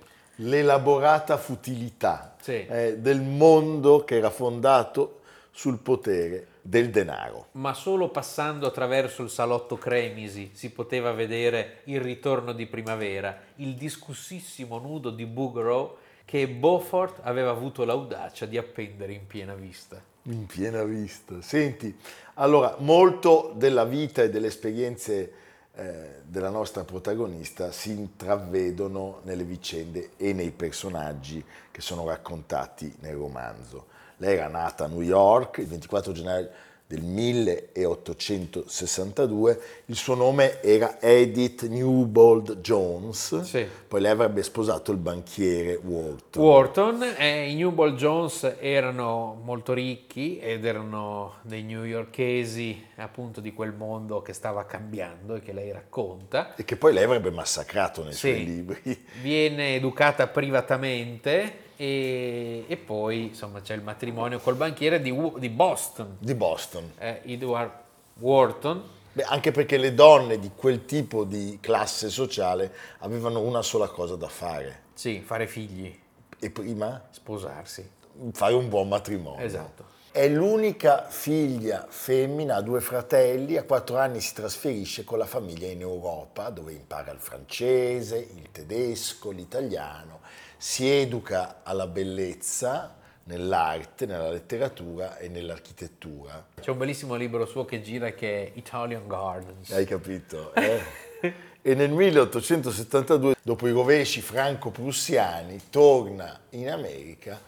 L'elaborata 0.42 1.36
futilità 1.36 2.34
Sì. 2.40 2.64
eh, 2.66 2.96
del 2.98 3.20
mondo 3.20 4.04
che 4.04 4.16
era 4.16 4.30
fondato 4.30 5.20
sul 5.50 5.78
potere 5.78 6.46
del 6.62 6.90
denaro. 6.90 7.48
ma 7.52 7.74
solo 7.74 8.08
passando 8.08 8.66
attraverso 8.66 9.22
il 9.22 9.30
salotto 9.30 9.76
Cremisi 9.76 10.50
si 10.54 10.70
poteva 10.70 11.12
vedere 11.12 11.80
il 11.84 12.00
ritorno 12.00 12.52
di 12.52 12.66
primavera, 12.66 13.36
il 13.56 13.74
discussissimo 13.74 14.78
nudo 14.78 15.10
di 15.10 15.26
Bouguereau 15.26 15.96
che 16.24 16.48
Beaufort 16.48 17.18
aveva 17.22 17.50
avuto 17.50 17.84
l'audacia 17.84 18.46
di 18.46 18.56
appendere 18.56 19.12
in 19.12 19.26
piena 19.26 19.54
vista. 19.54 20.00
In 20.24 20.46
piena 20.46 20.84
vista. 20.84 21.40
Senti, 21.42 21.94
allora, 22.34 22.76
molto 22.78 23.52
della 23.56 23.84
vita 23.84 24.22
e 24.22 24.30
delle 24.30 24.46
esperienze 24.46 25.32
eh, 25.74 26.22
della 26.24 26.50
nostra 26.50 26.84
protagonista 26.84 27.70
si 27.72 27.90
intravedono 27.90 29.20
nelle 29.22 29.44
vicende 29.44 30.10
e 30.16 30.32
nei 30.32 30.50
personaggi 30.50 31.44
che 31.70 31.80
sono 31.80 32.06
raccontati 32.06 32.94
nel 33.00 33.14
romanzo. 33.14 33.86
Lei 34.16 34.36
era 34.36 34.48
nata 34.48 34.84
a 34.84 34.88
New 34.88 35.00
York 35.00 35.58
il 35.58 35.66
24 35.66 36.12
gennaio 36.12 36.50
del 36.90 37.02
1862, 37.02 39.60
il 39.86 39.94
suo 39.94 40.16
nome 40.16 40.60
era 40.60 41.00
Edith 41.00 41.68
Newbold 41.68 42.58
Jones, 42.60 43.42
Sì. 43.42 43.64
poi 43.86 44.00
lei 44.00 44.10
avrebbe 44.10 44.42
sposato 44.42 44.90
il 44.90 44.98
banchiere 44.98 45.78
Wharton. 45.80 46.42
Wharton 46.42 47.14
e 47.16 47.48
i 47.48 47.54
Newbold 47.54 47.96
Jones 47.96 48.56
erano 48.58 49.40
molto 49.40 49.72
ricchi 49.72 50.40
ed 50.40 50.64
erano 50.64 51.34
dei 51.42 51.62
newyorkesi 51.62 52.86
appunto 52.96 53.40
di 53.40 53.52
quel 53.52 53.72
mondo 53.72 54.20
che 54.20 54.32
stava 54.32 54.64
cambiando 54.66 55.36
e 55.36 55.40
che 55.42 55.52
lei 55.52 55.70
racconta. 55.70 56.56
E 56.56 56.64
che 56.64 56.74
poi 56.74 56.92
lei 56.92 57.04
avrebbe 57.04 57.30
massacrato 57.30 58.02
nei 58.02 58.14
suoi 58.14 58.34
Sì. 58.38 58.44
libri. 58.44 59.04
Viene 59.22 59.76
educata 59.76 60.26
privatamente 60.26 61.68
e, 61.80 62.64
e 62.68 62.76
poi 62.76 63.28
insomma 63.28 63.62
c'è 63.62 63.74
il 63.74 63.80
matrimonio 63.82 64.38
col 64.38 64.54
banchiere 64.54 65.00
di, 65.00 65.14
di 65.38 65.48
Boston, 65.48 66.16
di 66.18 66.34
Boston. 66.34 66.92
eh, 66.98 67.22
Edward 67.24 67.70
Wharton. 68.18 68.82
Beh, 69.12 69.22
anche 69.22 69.50
perché 69.50 69.78
le 69.78 69.94
donne 69.94 70.38
di 70.38 70.50
quel 70.54 70.84
tipo 70.84 71.24
di 71.24 71.56
classe 71.58 72.10
sociale 72.10 72.70
avevano 72.98 73.40
una 73.40 73.62
sola 73.62 73.88
cosa 73.88 74.14
da 74.14 74.28
fare. 74.28 74.82
Sì, 74.92 75.22
fare 75.24 75.46
figli, 75.46 75.98
E 76.38 76.50
prima 76.50 77.02
sposarsi. 77.10 77.88
fare 78.32 78.52
un 78.52 78.68
buon 78.68 78.88
matrimonio. 78.88 79.42
Esatto. 79.42 79.84
È 80.12 80.28
l'unica 80.28 81.06
figlia 81.08 81.86
femmina, 81.88 82.56
ha 82.56 82.60
due 82.60 82.80
fratelli, 82.80 83.56
a 83.56 83.62
quattro 83.62 83.96
anni 83.96 84.20
si 84.20 84.34
trasferisce 84.34 85.04
con 85.04 85.18
la 85.18 85.24
famiglia 85.26 85.68
in 85.68 85.80
Europa, 85.80 86.50
dove 86.50 86.72
impara 86.72 87.10
il 87.12 87.20
francese, 87.20 88.18
il 88.18 88.48
tedesco, 88.52 89.30
l'italiano, 89.30 90.20
si 90.60 90.86
educa 90.86 91.60
alla 91.62 91.86
bellezza, 91.86 92.94
nell'arte, 93.24 94.04
nella 94.04 94.28
letteratura 94.28 95.16
e 95.16 95.28
nell'architettura. 95.28 96.48
C'è 96.60 96.70
un 96.70 96.76
bellissimo 96.76 97.14
libro 97.14 97.46
suo 97.46 97.64
che 97.64 97.80
gira 97.80 98.10
che 98.10 98.44
è 98.44 98.52
Italian 98.56 99.08
Gardens. 99.08 99.70
Hai 99.70 99.86
capito? 99.86 100.52
eh? 100.54 100.82
e 101.62 101.74
nel 101.74 101.90
1872, 101.90 103.36
dopo 103.40 103.68
i 103.68 103.70
rovesci 103.70 104.20
franco-prussiani, 104.20 105.62
torna 105.70 106.38
in 106.50 106.68
America 106.68 107.40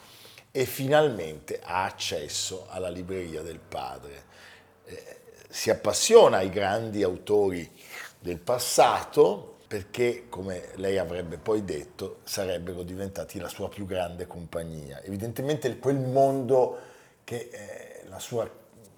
e 0.50 0.64
finalmente 0.64 1.60
ha 1.62 1.84
accesso 1.84 2.66
alla 2.70 2.88
libreria 2.88 3.42
del 3.42 3.58
padre. 3.58 4.24
Eh, 4.86 5.16
si 5.50 5.68
appassiona 5.68 6.38
ai 6.38 6.48
grandi 6.48 7.02
autori 7.02 7.70
del 8.18 8.38
passato 8.38 9.51
perché, 9.72 10.24
come 10.28 10.68
lei 10.74 10.98
avrebbe 10.98 11.38
poi 11.38 11.64
detto, 11.64 12.18
sarebbero 12.24 12.82
diventati 12.82 13.38
la 13.38 13.48
sua 13.48 13.70
più 13.70 13.86
grande 13.86 14.26
compagnia. 14.26 15.00
Evidentemente 15.02 15.78
quel 15.78 15.98
mondo 15.98 16.78
che 17.24 17.48
eh, 17.50 18.06
la 18.10 18.18
sua 18.18 18.46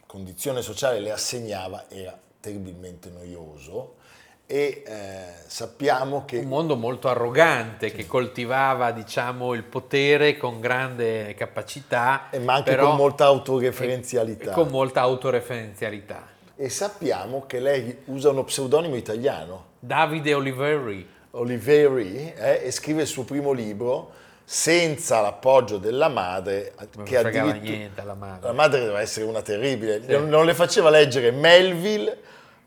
condizione 0.04 0.62
sociale 0.62 0.98
le 0.98 1.12
assegnava 1.12 1.84
era 1.88 2.18
terribilmente 2.40 3.08
noioso 3.08 3.98
e 4.46 4.82
eh, 4.84 5.26
sappiamo 5.46 6.24
che... 6.24 6.38
Un 6.38 6.48
mondo 6.48 6.74
molto 6.74 7.08
arrogante 7.08 7.92
che 7.92 8.08
coltivava 8.08 8.90
diciamo, 8.90 9.54
il 9.54 9.62
potere 9.62 10.36
con 10.36 10.58
grande 10.58 11.34
capacità. 11.34 12.30
E 12.30 12.40
ma 12.40 12.54
anche 12.54 12.70
però, 12.70 12.88
con 12.88 12.96
molta 12.96 13.26
autoreferenzialità. 13.26 14.50
con 14.50 14.66
molta 14.70 15.02
autoreferenzialità. 15.02 16.32
E 16.56 16.68
sappiamo 16.68 17.46
che 17.46 17.58
lei 17.58 18.02
usa 18.06 18.30
uno 18.30 18.44
pseudonimo 18.44 18.94
italiano. 18.96 19.72
Davide 19.78 20.34
Oliveri. 20.34 21.06
Oliveri 21.32 22.32
eh, 22.32 22.62
e 22.64 22.70
scrive 22.70 23.02
il 23.02 23.08
suo 23.08 23.24
primo 23.24 23.52
libro 23.52 24.22
senza 24.44 25.20
l'appoggio 25.20 25.78
della 25.78 26.08
madre 26.08 26.74
non 26.96 27.04
che 27.04 27.16
addirittura 27.16 27.54
niente 27.54 28.00
alla 28.00 28.14
madre. 28.14 28.46
la 28.46 28.52
madre 28.52 28.80
doveva 28.80 29.00
essere 29.00 29.24
una 29.24 29.40
terribile 29.40 30.02
sì. 30.02 30.10
non, 30.10 30.28
non 30.28 30.44
le 30.44 30.52
faceva 30.52 30.90
leggere 30.90 31.30
Melville 31.30 32.18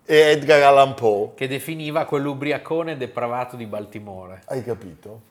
e 0.03 0.15
Edgar 0.15 0.63
Allan 0.63 0.93
Poe. 0.93 1.31
Che 1.35 1.47
definiva 1.49 2.05
quell'ubriacone 2.05 2.95
depravato 2.95 3.57
di 3.57 3.65
Baltimore. 3.65 4.41
Hai 4.45 4.63
capito? 4.63 5.21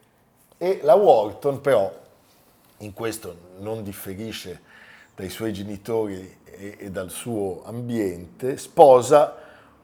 E 0.58 0.80
la 0.82 0.94
Walton 0.94 1.62
però, 1.62 1.90
in 2.78 2.92
questo 2.92 3.36
non 3.58 3.82
differisce 3.82 4.60
dai 5.16 5.30
suoi 5.30 5.52
genitori 5.52 6.38
e, 6.44 6.76
e 6.78 6.90
dal 6.90 7.10
suo 7.10 7.64
ambiente, 7.64 8.56
sposa 8.58 9.34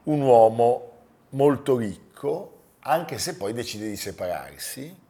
un 0.04 0.20
uomo 0.20 0.90
molto 1.30 1.76
ricco, 1.76 2.50
anche 2.80 3.16
se 3.18 3.36
poi 3.36 3.54
decide 3.54 3.88
di 3.88 3.96
separarsi. 3.96 5.00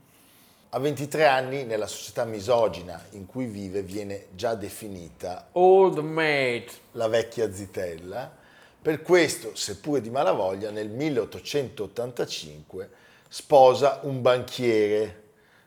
A 0.74 0.78
23 0.78 1.26
anni, 1.26 1.64
nella 1.64 1.88
società 1.88 2.24
misogina 2.24 3.04
in 3.10 3.26
cui 3.26 3.44
vive, 3.46 3.82
viene 3.82 4.28
già 4.34 4.54
definita 4.54 5.48
Old 5.52 5.98
maid. 5.98 6.70
la 6.92 7.08
vecchia 7.08 7.52
zitella 7.52 8.34
per 8.80 9.02
questo, 9.02 9.54
seppure 9.54 10.00
di 10.00 10.08
malavoglia, 10.08 10.70
nel 10.70 10.88
1885 10.88 12.88
sposa 13.28 13.98
un 14.02 14.22
banchiere 14.22 15.22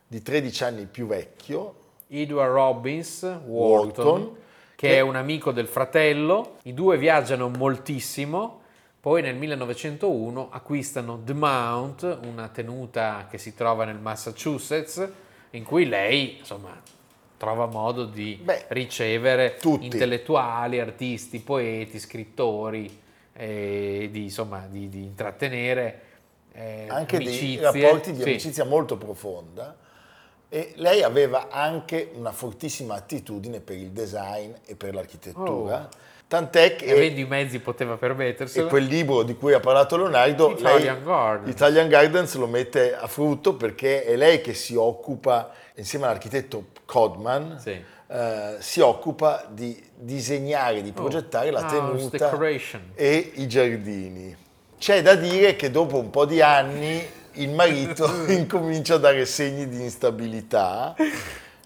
di 0.07 0.21
13 0.21 0.63
anni 0.63 0.85
più 0.85 1.07
vecchio, 1.07 1.83
Edward 2.07 2.51
Robbins 2.51 3.23
Wharton, 3.23 3.47
Wharton 3.47 4.37
che, 4.75 4.97
è 4.97 4.99
un 4.99 5.15
amico 5.15 5.51
del 5.51 5.67
fratello. 5.67 6.57
I 6.63 6.73
due 6.73 6.97
viaggiano 6.97 7.49
moltissimo. 7.49 8.61
Poi 8.99 9.21
nel 9.21 9.35
1901 9.35 10.49
acquistano 10.51 11.21
The 11.23 11.33
Mount, 11.33 12.19
una 12.25 12.47
tenuta 12.47 13.27
che 13.29 13.37
si 13.37 13.53
trova 13.53 13.85
nel 13.85 13.99
Massachusetts, 13.99 15.07
in 15.51 15.63
cui 15.63 15.85
lei, 15.87 16.37
insomma, 16.39 16.81
trova 17.37 17.67
modo 17.67 18.05
di 18.05 18.39
Beh, 18.41 18.65
ricevere 18.69 19.57
tutti. 19.57 19.85
intellettuali, 19.85 20.79
artisti, 20.79 21.39
poeti, 21.39 21.99
scrittori, 21.99 22.99
eh, 23.33 24.09
di, 24.11 24.23
insomma, 24.23 24.65
di, 24.67 24.89
di 24.89 25.03
intrattenere 25.03 26.01
eh, 26.53 26.85
anche 26.89 27.17
amicizie. 27.17 27.69
dei 27.71 27.81
rapporti 27.83 28.11
di 28.11 28.21
Sì. 28.23 28.29
amicizia 28.29 28.63
molto 28.65 28.97
profonda 28.97 29.75
e 30.55 30.71
lei 30.75 31.03
aveva 31.03 31.49
anche 31.49 32.11
una 32.15 32.31
fortissima 32.31 32.93
attitudine 32.95 33.59
per 33.59 33.75
il 33.75 33.89
design 33.89 34.51
e 34.65 34.77
per 34.77 34.93
l'architettura, 34.93 35.89
tant'è 36.29 36.77
che 36.77 36.85
E 36.85 36.91
avendo 36.93 37.19
i 37.19 37.25
mezzi 37.25 37.59
poteva 37.59 37.95
e 37.95 37.97
permetterselo. 37.97 38.69
quel 38.69 38.85
libro 38.85 39.23
di 39.23 39.35
cui 39.35 39.51
ha 39.51 39.59
parlato 39.59 39.97
Leonardo, 39.97 40.51
Italian 40.51 40.95
lei, 40.95 41.03
Gardens. 41.03 41.51
Italian 41.53 41.89
Gardens 41.89 42.35
lo 42.35 42.47
mette 42.47 42.95
a 42.95 43.05
frutto 43.07 43.55
perché 43.55 44.05
è 44.05 44.15
lei 44.15 44.39
che 44.39 44.53
si 44.53 44.75
occupa, 44.75 45.51
insieme 45.75 46.05
all'architetto 46.05 46.67
Codman, 46.85 47.59
Sì. 47.59 47.83
eh, 48.07 48.55
si 48.59 48.79
occupa 48.79 49.45
di 49.49 49.83
disegnare, 49.93 50.81
di 50.81 50.93
progettare 50.93 51.51
la 51.51 51.63
house 51.63 51.75
tenuta 51.75 52.29
decoration. 52.29 52.91
e 52.95 53.31
i 53.35 53.47
giardini. 53.49 54.33
C'è 54.79 55.01
da 55.01 55.15
dire 55.15 55.57
che 55.57 55.69
dopo 55.69 55.97
un 55.97 56.09
po' 56.11 56.23
di 56.25 56.41
anni 56.41 57.05
il 57.35 57.49
marito 57.49 58.09
incomincia 58.31 58.95
a 58.95 58.97
dare 58.97 59.25
segni 59.25 59.67
di 59.67 59.81
instabilità 59.81 60.95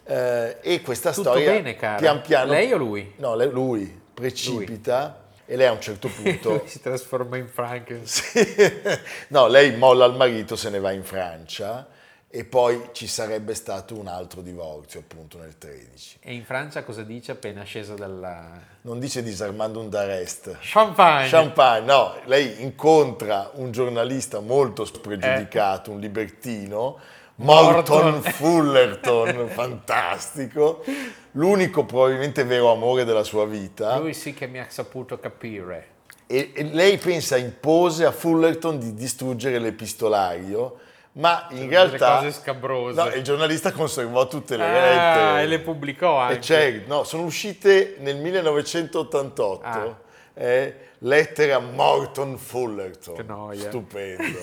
eh, 0.04 0.58
e 0.62 0.82
questa 0.82 1.12
Tutto 1.12 1.30
storia 1.30 1.52
bene, 1.52 1.76
cara? 1.76 1.98
pian 1.98 2.22
piano... 2.22 2.52
Lei 2.52 2.72
o 2.74 2.78
lui? 2.78 3.14
No, 3.18 3.36
lei- 3.36 3.50
lui 3.50 4.02
precipita 4.14 5.26
e 5.46 5.56
lei 5.56 5.68
a 5.68 5.72
un 5.72 5.82
certo 5.82 6.10
punto... 6.10 6.50
Lui 6.50 6.62
si 6.68 6.82
trasforma 6.82 7.38
in 7.38 7.48
Frankenstein. 7.48 8.46
Sì. 8.46 8.72
No, 9.30 9.48
lei 9.48 9.76
molla 9.76 10.06
il 10.06 10.16
marito, 10.16 10.56
se 10.56 10.70
ne 10.70 10.80
va 10.80 10.92
in 10.92 11.04
Francia 11.04 11.88
e 12.32 12.46
poi 12.46 12.90
ci 12.92 13.08
sarebbe 13.08 13.56
stato 13.56 13.98
un 13.98 14.08
altro 14.08 14.42
divorzio 14.42 15.00
appunto 15.00 15.40
nel 15.40 15.58
13. 15.58 16.20
E 16.22 16.34
in 16.36 16.46
Francia 16.46 16.84
cosa 16.84 17.02
dice 17.02 17.32
appena 17.32 17.64
scesa 17.64 17.96
dalla... 17.96 18.52
Non 18.82 19.00
dice 19.00 19.24
disarmando 19.24 19.80
un 19.80 19.90
d'arrest. 19.90 20.58
Champagne! 20.62 21.28
Champagne, 21.28 21.86
no, 21.86 22.16
lei 22.26 22.62
incontra 22.62 23.50
un 23.56 23.72
giornalista 23.72 24.42
molto 24.42 24.86
spregiudicato, 24.86 25.90
un 25.90 26.00
libertino, 26.00 27.00
Morton 27.38 28.12
Morton. 28.14 28.22
Fullerton, 28.32 29.48
fantastico, 29.50 30.84
l'unico 31.32 31.86
probabilmente 31.86 32.44
vero 32.44 32.72
amore 32.72 33.06
della 33.06 33.24
sua 33.24 33.48
vita. 33.48 33.98
Lui 33.98 34.14
sì 34.14 34.36
che 34.36 34.46
mi 34.46 34.60
ha 34.60 34.68
saputo 34.70 35.20
capire. 35.20 35.98
E, 36.28 36.52
e 36.54 36.64
lei 36.64 37.00
pensa, 37.00 37.38
impose 37.38 38.06
a 38.06 38.12
Fullerton 38.12 38.78
di 38.78 38.94
distruggere 38.94 39.58
l'epistolario, 39.58 40.82
ma 41.14 41.48
in 41.52 41.58
Delle 41.68 41.70
realtà 41.70 42.18
cose 42.18 42.32
scabrose. 42.32 43.02
no, 43.02 43.08
il 43.14 43.24
giornalista 43.24 43.72
conservò 43.72 44.28
tutte 44.28 44.56
le 44.58 44.64
Ah, 44.64 44.72
lettere. 44.72 45.42
e 45.42 45.46
le 45.48 45.60
pubblicò 45.60 46.18
anche. 46.18 46.40
C'è- 46.40 46.84
no, 46.86 47.04
sono 47.04 47.24
uscite 47.24 47.96
nel 48.00 48.18
1988. 48.18 49.68
Ah. 49.68 49.98
eh, 50.36 50.76
lettere 51.00 51.54
a 51.54 51.60
Morton 51.60 52.38
Fullerton. 52.38 53.16
Che 53.16 53.24
noia. 53.24 53.68
Stupendo. 53.70 54.40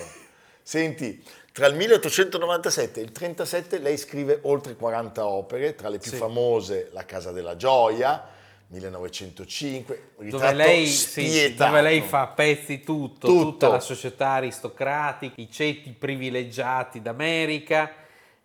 Senti, 0.63 1.25
tra 1.53 1.67
il 1.69 1.75
1897 1.77 3.01
e 3.01 3.03
il 3.05 3.13
37 3.13 3.79
lei 3.79 3.97
scrive 3.97 4.41
oltre 4.43 4.75
40 4.75 5.25
opere, 5.27 5.75
tra 5.75 5.89
le 5.89 5.99
più 5.99 6.11
Sì. 6.11 6.17
famose 6.17 6.91
La 6.93 7.05
Casa 7.07 7.31
della 7.33 7.57
Gioia, 7.57 8.23
1905, 8.69 10.11
Dove 10.29 10.53
lei, 10.53 10.87
sì, 10.87 11.55
dove 11.55 11.81
lei 11.83 12.01
fa 12.01 12.23
a 12.23 12.27
pezzi 12.29 12.81
tutto, 12.83 13.27
Tutto. 13.29 13.43
tutta 13.51 13.69
la 13.69 13.81
società 13.81 14.31
aristocratica, 14.31 15.35
i 15.41 15.51
ceti 15.51 15.91
privilegiati 15.93 17.01
d'America. 17.01 17.93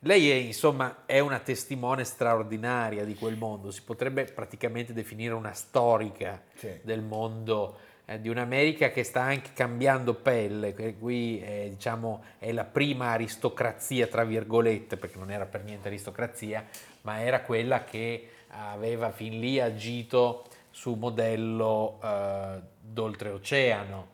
Lei 0.03 0.31
è, 0.31 0.35
insomma, 0.35 1.03
è 1.05 1.19
una 1.19 1.39
testimone 1.39 2.03
straordinaria 2.03 3.03
di 3.03 3.13
quel 3.15 3.35
mondo, 3.37 3.71
si 3.71 3.81
potrebbe 3.83 4.23
praticamente 4.25 4.93
definire 4.93 5.33
una 5.33 5.53
storica 5.53 6.41
Sì. 6.55 6.79
del 6.81 7.01
mondo 7.01 7.77
eh, 8.05 8.19
di 8.19 8.27
un'America 8.29 8.89
che 8.89 9.03
sta 9.03 9.21
anche 9.21 9.51
cambiando 9.53 10.15
pelle, 10.15 10.73
qui 10.99 11.39
è, 11.39 11.67
diciamo, 11.69 12.23
è 12.39 12.51
la 12.51 12.63
prima 12.63 13.09
aristocrazia, 13.09 14.07
tra 14.07 14.23
virgolette, 14.23 14.97
perché 14.97 15.19
non 15.19 15.29
era 15.29 15.45
per 15.45 15.63
niente 15.63 15.87
aristocrazia, 15.87 16.65
ma 17.01 17.21
era 17.21 17.41
quella 17.41 17.83
che 17.83 18.27
aveva 18.53 19.11
fin 19.11 19.39
lì 19.39 19.59
agito 19.59 20.45
su 20.69 20.93
modello 20.93 21.99
eh, 22.03 22.59
d'oltreoceano. 22.79 24.07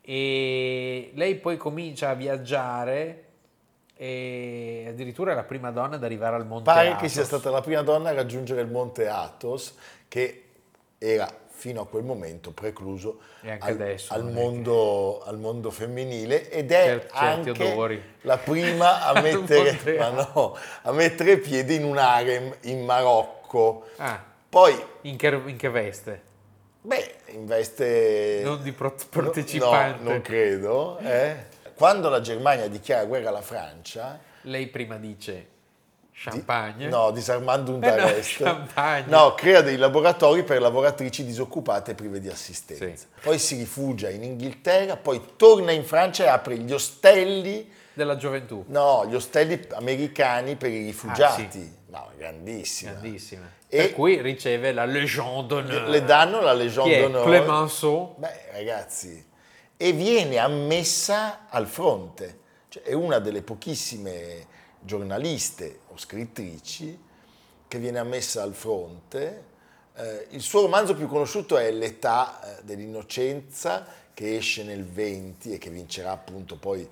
E 0.00 1.12
lei 1.14 1.36
poi 1.36 1.56
comincia 1.56 2.10
a 2.10 2.14
viaggiare 2.14 3.24
e 3.94 4.86
addirittura 4.88 5.30
è 5.30 5.34
la 5.36 5.44
prima 5.44 5.70
donna 5.70 5.94
ad 5.94 6.02
arrivare 6.02 6.34
al 6.34 6.44
Monte 6.44 6.64
Pare 6.64 6.88
che 6.88 6.94
Athos. 6.94 7.12
sia 7.12 7.24
stata 7.24 7.50
la 7.50 7.60
prima 7.60 7.82
donna 7.82 8.08
a 8.08 8.12
raggiungere 8.12 8.60
il 8.60 8.66
monte 8.66 9.06
Athos, 9.06 9.76
che 10.08 10.44
era 10.98 11.32
fino 11.48 11.82
a 11.82 11.86
quel 11.86 12.02
momento 12.02 12.50
precluso 12.50 13.20
al, 13.42 13.58
adesso, 13.60 14.12
al 14.12 14.28
mondo, 14.32 15.22
al 15.22 15.38
mondo 15.38 15.70
femminile 15.70 16.50
ed 16.50 16.72
è 16.72 17.06
anche 17.12 18.02
la 18.22 18.38
prima 18.38 19.06
a 19.06 19.20
mettere, 19.22 19.78
no, 20.10 20.56
a 20.82 20.90
mettere 20.90 21.36
piede 21.38 21.74
in 21.74 21.84
un 21.84 21.98
harem 21.98 22.52
in 22.62 22.84
Marocco. 22.84 23.41
Ah, 23.96 24.22
Poi, 24.48 24.74
in 25.02 25.16
che, 25.16 25.28
in 25.46 25.56
che 25.56 25.68
veste? 25.70 26.22
beh, 26.82 27.14
in 27.28 27.46
veste... 27.46 28.40
Non 28.42 28.62
di 28.62 28.72
pro- 28.72 28.94
No, 28.96 29.22
partecipante. 29.22 30.02
No, 30.02 30.10
non 30.10 30.20
credo. 30.20 30.98
eh. 30.98 31.46
Quando 31.74 32.08
la 32.08 32.20
Germania 32.20 32.68
dichiara 32.68 33.04
guerra 33.04 33.28
alla 33.30 33.40
Francia, 33.42 34.18
Lei 34.42 34.66
prima 34.66 34.96
dice 34.96 35.32
Di- 35.32 35.48
champagne. 36.12 36.88
No, 36.88 37.10
disarmando 37.12 37.72
un 37.74 37.82
Eh 37.82 39.04
no. 39.06 39.24
No, 39.28 39.34
crea 39.34 39.60
dei 39.62 39.76
laboratori 39.76 40.42
per 40.44 40.60
lavoratrici 40.60 41.24
disoccupate 41.24 41.92
e 41.92 41.94
prive 41.94 42.20
di 42.20 42.28
assistenza. 42.28 42.84
Sì. 42.86 43.06
Poi 43.22 43.38
si 43.38 43.56
rifugia 43.56 44.10
in 44.10 44.22
Inghilterra, 44.22 44.96
poi 44.96 45.20
torna 45.36 45.72
in 45.72 45.84
Francia 45.84 46.24
e 46.24 46.28
apre 46.28 46.58
gli 46.58 46.72
ostelli, 46.72 47.72
Della 47.94 48.16
gioventù. 48.16 48.64
no, 48.68 49.06
gli 49.08 49.14
ostelli 49.14 49.66
americani 49.72 50.56
per 50.56 50.70
i 50.70 50.84
rifugiati. 50.84 51.42
Ah, 51.42 51.50
sì. 51.50 51.76
No, 51.92 52.10
grandissima. 52.16 52.92
grandissima. 52.92 53.50
E- 53.68 53.76
per 53.76 53.92
cui 53.92 54.22
riceve 54.22 54.72
la 54.72 54.86
Légion 54.86 55.46
d'honneur. 55.46 55.90
Le 55.90 56.02
danno 56.02 56.40
la 56.40 56.54
Legion 56.54 56.88
Chi 56.88 56.98
d'Honneur. 56.98 57.24
Clemenceau. 57.24 58.14
Beh, 58.16 58.50
ragazzi, 58.52 59.22
e 59.76 59.92
viene 59.92 60.38
ammessa 60.38 61.48
al 61.50 61.66
fronte. 61.66 62.40
Cioè, 62.68 62.82
è 62.84 62.94
una 62.94 63.18
delle 63.18 63.42
pochissime 63.42 64.46
giornaliste 64.80 65.80
o 65.88 65.98
scrittrici 65.98 66.98
che 67.68 67.78
viene 67.78 67.98
ammessa 67.98 68.42
al 68.42 68.54
fronte. 68.54 69.44
Eh, 69.94 70.28
il 70.30 70.40
suo 70.40 70.62
romanzo 70.62 70.94
più 70.94 71.06
conosciuto 71.06 71.58
è 71.58 71.70
L'età 71.70 72.40
eh, 72.58 72.62
dell'innocenza, 72.64 73.86
che 74.14 74.36
esce 74.36 74.64
nel 74.64 74.86
20 74.86 75.52
e 75.52 75.58
che 75.58 75.68
vincerà 75.68 76.12
appunto 76.12 76.56
poi 76.56 76.88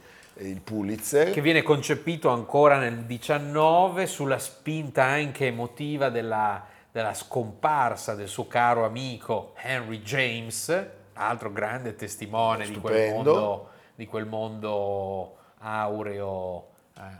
il 0.49 0.61
Pulitzer. 0.61 1.31
che 1.31 1.41
viene 1.41 1.63
concepito 1.63 2.29
ancora 2.31 2.79
nel 2.79 3.05
19 3.05 4.07
sulla 4.07 4.39
spinta 4.39 5.05
anche 5.05 5.47
emotiva 5.47 6.09
della, 6.09 6.65
della 6.91 7.15
scomparsa 7.15 8.15
del 8.15 8.29
suo 8.29 8.47
caro 8.47 8.85
amico 8.85 9.53
Henry 9.57 10.03
James, 10.03 10.87
altro 11.15 11.53
grande 11.53 11.95
testimone 11.95 12.67
di 12.67 12.79
quel, 12.79 13.13
mondo, 13.13 13.69
di 13.95 14.07
quel 14.07 14.27
mondo 14.27 15.37
aureo 15.59 16.70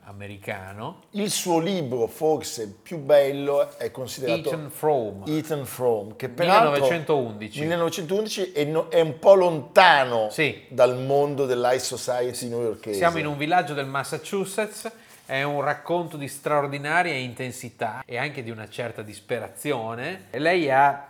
americano. 0.05 1.03
Il 1.11 1.31
suo 1.31 1.59
libro 1.59 2.07
forse 2.07 2.69
più 2.83 2.99
bello 2.99 3.77
è 3.79 3.91
considerato 3.91 4.49
Ethan 4.49 4.71
Frome. 4.71 5.25
Ethan 5.27 5.65
Frome, 5.65 6.17
che 6.17 6.29
peraltro 6.29 6.71
1911. 6.73 7.61
1911 7.61 8.53
è, 8.53 8.65
no- 8.65 8.89
è 8.89 9.01
un 9.01 9.19
po' 9.19 9.35
lontano 9.35 10.29
Sì. 10.31 10.65
dal 10.69 10.97
mondo 10.99 11.47
dell'high 11.47 11.79
society 11.79 12.49
newyorkese. 12.49 12.99
Siamo 12.99 13.19
in 13.19 13.27
un 13.27 13.37
villaggio 13.37 13.75
del 13.75 13.87
Massachusetts, 13.87 14.91
è 15.25 15.43
un 15.43 15.61
racconto 15.61 16.17
di 16.17 16.29
straordinaria 16.29 17.15
intensità 17.15 18.03
e 18.05 18.17
anche 18.19 18.43
di 18.43 18.51
una 18.51 18.69
certa 18.69 19.03
disperazione. 19.03 20.27
E 20.31 20.39
lei 20.39 20.71
ha, 20.71 21.07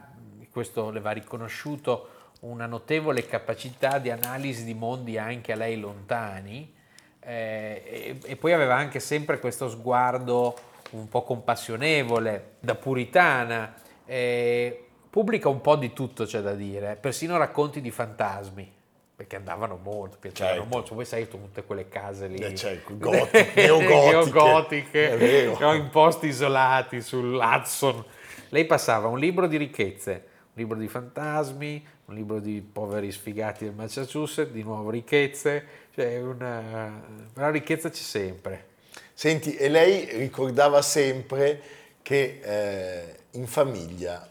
questo 0.53 0.91
le 0.91 1.01
va 1.01 1.11
riconosciuto, 1.13 2.09
una 2.41 2.67
notevole 2.67 3.27
capacità 3.27 3.99
di 3.99 4.11
analisi 4.11 4.65
di 4.65 4.75
mondi 4.75 5.19
anche 5.19 5.53
a 5.53 5.57
lei 5.57 5.79
lontani 5.79 6.79
eh, 7.21 7.83
e, 7.85 8.19
e 8.25 8.37
poi 8.37 8.53
aveva 8.53 8.75
anche 8.75 9.01
sempre 9.01 9.39
questo 9.39 9.69
sguardo 9.69 10.57
un 10.91 11.09
po' 11.09 11.23
compassionevole, 11.23 12.53
da 12.61 12.75
puritana. 12.75 13.75
Eh, 14.07 14.85
pubblica 15.09 15.49
un 15.49 15.61
po' 15.61 15.77
di 15.77 15.93
tutto, 15.93 16.25
c'è 16.25 16.41
da 16.41 16.55
dire, 16.55 16.97
persino 17.01 17.37
racconti 17.37 17.81
di 17.81 17.91
fantasmi. 17.91 18.79
Perché 19.21 19.37
andavano 19.37 19.79
molto, 19.83 20.17
piacevano 20.19 20.61
Certo. 20.61 20.75
molto. 20.75 20.95
Voi 20.95 21.05
sai 21.05 21.29
tutte 21.29 21.63
quelle 21.65 21.89
case 21.89 22.27
lì. 22.27 22.39
Eh, 22.39 22.55
certo, 22.55 22.97
goti- 22.97 23.51
neogotiche. 23.55 25.15
neogotiche, 25.15 25.57
no, 25.61 25.75
in 25.75 25.91
posti 25.91 26.29
isolati 26.29 27.03
sull'Hudson. 27.03 28.03
Lei 28.49 28.65
passava 28.65 29.09
un 29.09 29.19
libro 29.19 29.47
di 29.47 29.59
ricchezze, 29.59 30.25
libro 30.61 30.77
di 30.77 30.89
fantasmi, 30.89 31.87
un 32.07 32.15
libro 32.15 32.39
di 32.39 32.61
poveri 32.61 33.11
sfigati 33.11 33.65
del 33.65 33.75
Massachusetts, 33.75 34.53
di 34.53 34.63
nuovo 34.63 34.91
ricchezze, 34.91 35.65
cioè 35.95 36.21
una... 36.21 37.03
la 37.35 37.51
ricchezza 37.51 37.89
c'è 37.89 38.03
sempre. 38.03 38.67
Senti, 39.15 39.57
e 39.57 39.69
lei 39.69 40.17
ricordava 40.19 40.83
sempre 40.83 41.61
che 42.03 42.41
eh, 42.43 43.17
in 43.33 43.47
famiglia 43.47 44.29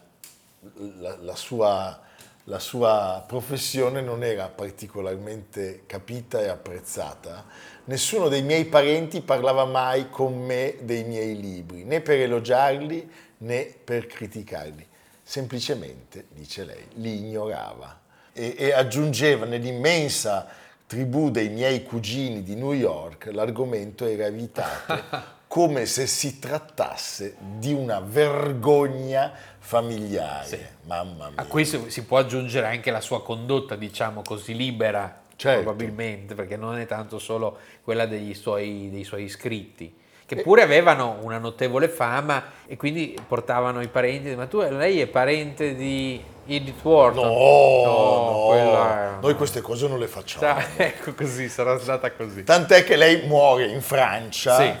la, 0.98 1.16
la 1.20 1.36
sua, 1.36 2.00
la 2.44 2.58
sua 2.58 3.24
professione 3.26 4.00
non 4.00 4.22
era 4.22 4.48
particolarmente 4.48 5.82
capita 5.86 6.40
e 6.40 6.48
apprezzata. 6.48 7.44
Nessuno 7.84 8.28
dei 8.28 8.42
miei 8.42 8.66
parenti 8.66 9.20
parlava 9.20 9.64
mai 9.64 10.10
con 10.10 10.38
me 10.44 10.76
dei 10.80 11.04
miei 11.04 11.40
libri, 11.40 11.84
né 11.84 12.00
per 12.00 12.20
elogiarli 12.20 13.10
né 13.38 13.74
per 13.82 14.06
criticarli. 14.06 14.86
Semplicemente, 15.30 16.24
dice 16.30 16.64
lei, 16.64 16.84
li 16.94 17.18
ignorava 17.18 18.00
e, 18.32 18.56
e 18.58 18.72
aggiungeva 18.72 19.46
nell'immensa 19.46 20.48
tribù 20.88 21.30
dei 21.30 21.50
miei 21.50 21.84
cugini 21.84 22.42
di 22.42 22.56
New 22.56 22.72
York, 22.72 23.30
l'argomento 23.32 24.06
era 24.06 24.26
evitato 24.26 25.04
come 25.46 25.86
se 25.86 26.08
si 26.08 26.40
trattasse 26.40 27.36
di 27.38 27.72
una 27.72 28.00
vergogna 28.00 29.32
familiare. 29.60 30.78
Mamma 30.86 31.30
mia. 31.30 31.40
A 31.40 31.44
cui 31.44 31.64
si, 31.64 32.04
può 32.04 32.18
aggiungere 32.18 32.66
anche 32.66 32.90
la 32.90 33.00
sua 33.00 33.22
condotta, 33.22 33.76
diciamo 33.76 34.22
così, 34.22 34.56
libera, 34.56 35.22
Certo. 35.36 35.62
probabilmente, 35.62 36.34
perché 36.34 36.56
non 36.56 36.76
è 36.76 36.86
tanto 36.86 37.20
solo 37.20 37.56
quella 37.84 38.06
degli 38.06 38.34
suoi, 38.34 38.90
dei 38.90 39.04
suoi 39.04 39.22
iscritti, 39.22 39.94
che 40.36 40.42
pure 40.42 40.62
avevano 40.62 41.18
una 41.22 41.38
notevole 41.38 41.88
fama 41.88 42.52
e 42.68 42.76
quindi 42.76 43.18
portavano 43.26 43.80
i 43.82 43.88
parenti, 43.88 44.32
ma 44.36 44.46
tu, 44.46 44.60
lei 44.60 45.00
è 45.00 45.08
parente 45.08 45.74
di 45.74 46.22
Edith 46.46 46.84
Wharton? 46.84 47.26
No, 47.26 47.84
no, 47.84 48.44
quella 48.46 49.16
è- 49.16 49.20
noi 49.20 49.34
queste 49.34 49.60
cose 49.60 49.88
non 49.88 49.98
le 49.98 50.06
facciamo. 50.06 50.60
Sa- 50.60 50.66
ecco 50.84 51.14
così, 51.14 51.48
sarà 51.48 51.76
stata 51.80 52.12
così. 52.12 52.44
Tant'è 52.44 52.84
che 52.84 52.94
lei 52.94 53.26
muore 53.26 53.66
in 53.66 53.82
Francia 53.82 54.56
Sì. 54.56 54.72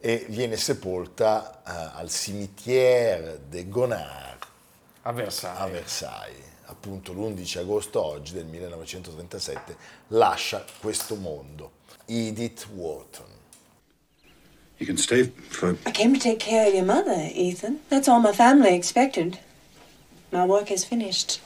e 0.00 0.26
viene 0.28 0.56
sepolta 0.58 1.62
eh, 1.66 1.98
al 1.98 2.10
cimetière 2.10 3.40
de 3.48 3.68
Gonard 3.70 4.44
A 5.02 5.12
Versailles. 5.12 5.60
a 5.62 5.66
Versailles. 5.66 6.48
Appunto 6.66 7.12
l'11 7.14 7.58
agosto 7.58 8.04
oggi 8.04 8.34
del 8.34 8.44
1937 8.44 9.76
lascia 10.08 10.62
questo 10.78 11.14
mondo. 11.16 11.70
Edith 12.04 12.66
Wharton. 12.74 13.38
You 14.80 14.86
can 14.86 14.96
stay 14.96 15.24
for. 15.24 15.76
I 15.84 15.90
came 15.90 16.14
to 16.14 16.18
take 16.20 16.40
care 16.40 16.66
of 16.66 16.74
your 16.74 16.86
mother, 16.86 17.28
Ethan. 17.34 17.80
That's 17.90 18.08
all 18.08 18.18
my 18.20 18.32
family 18.32 18.74
expected. 18.74 19.38
My 20.32 20.46
work 20.46 20.70
is 20.70 20.84
finished. 20.86 21.38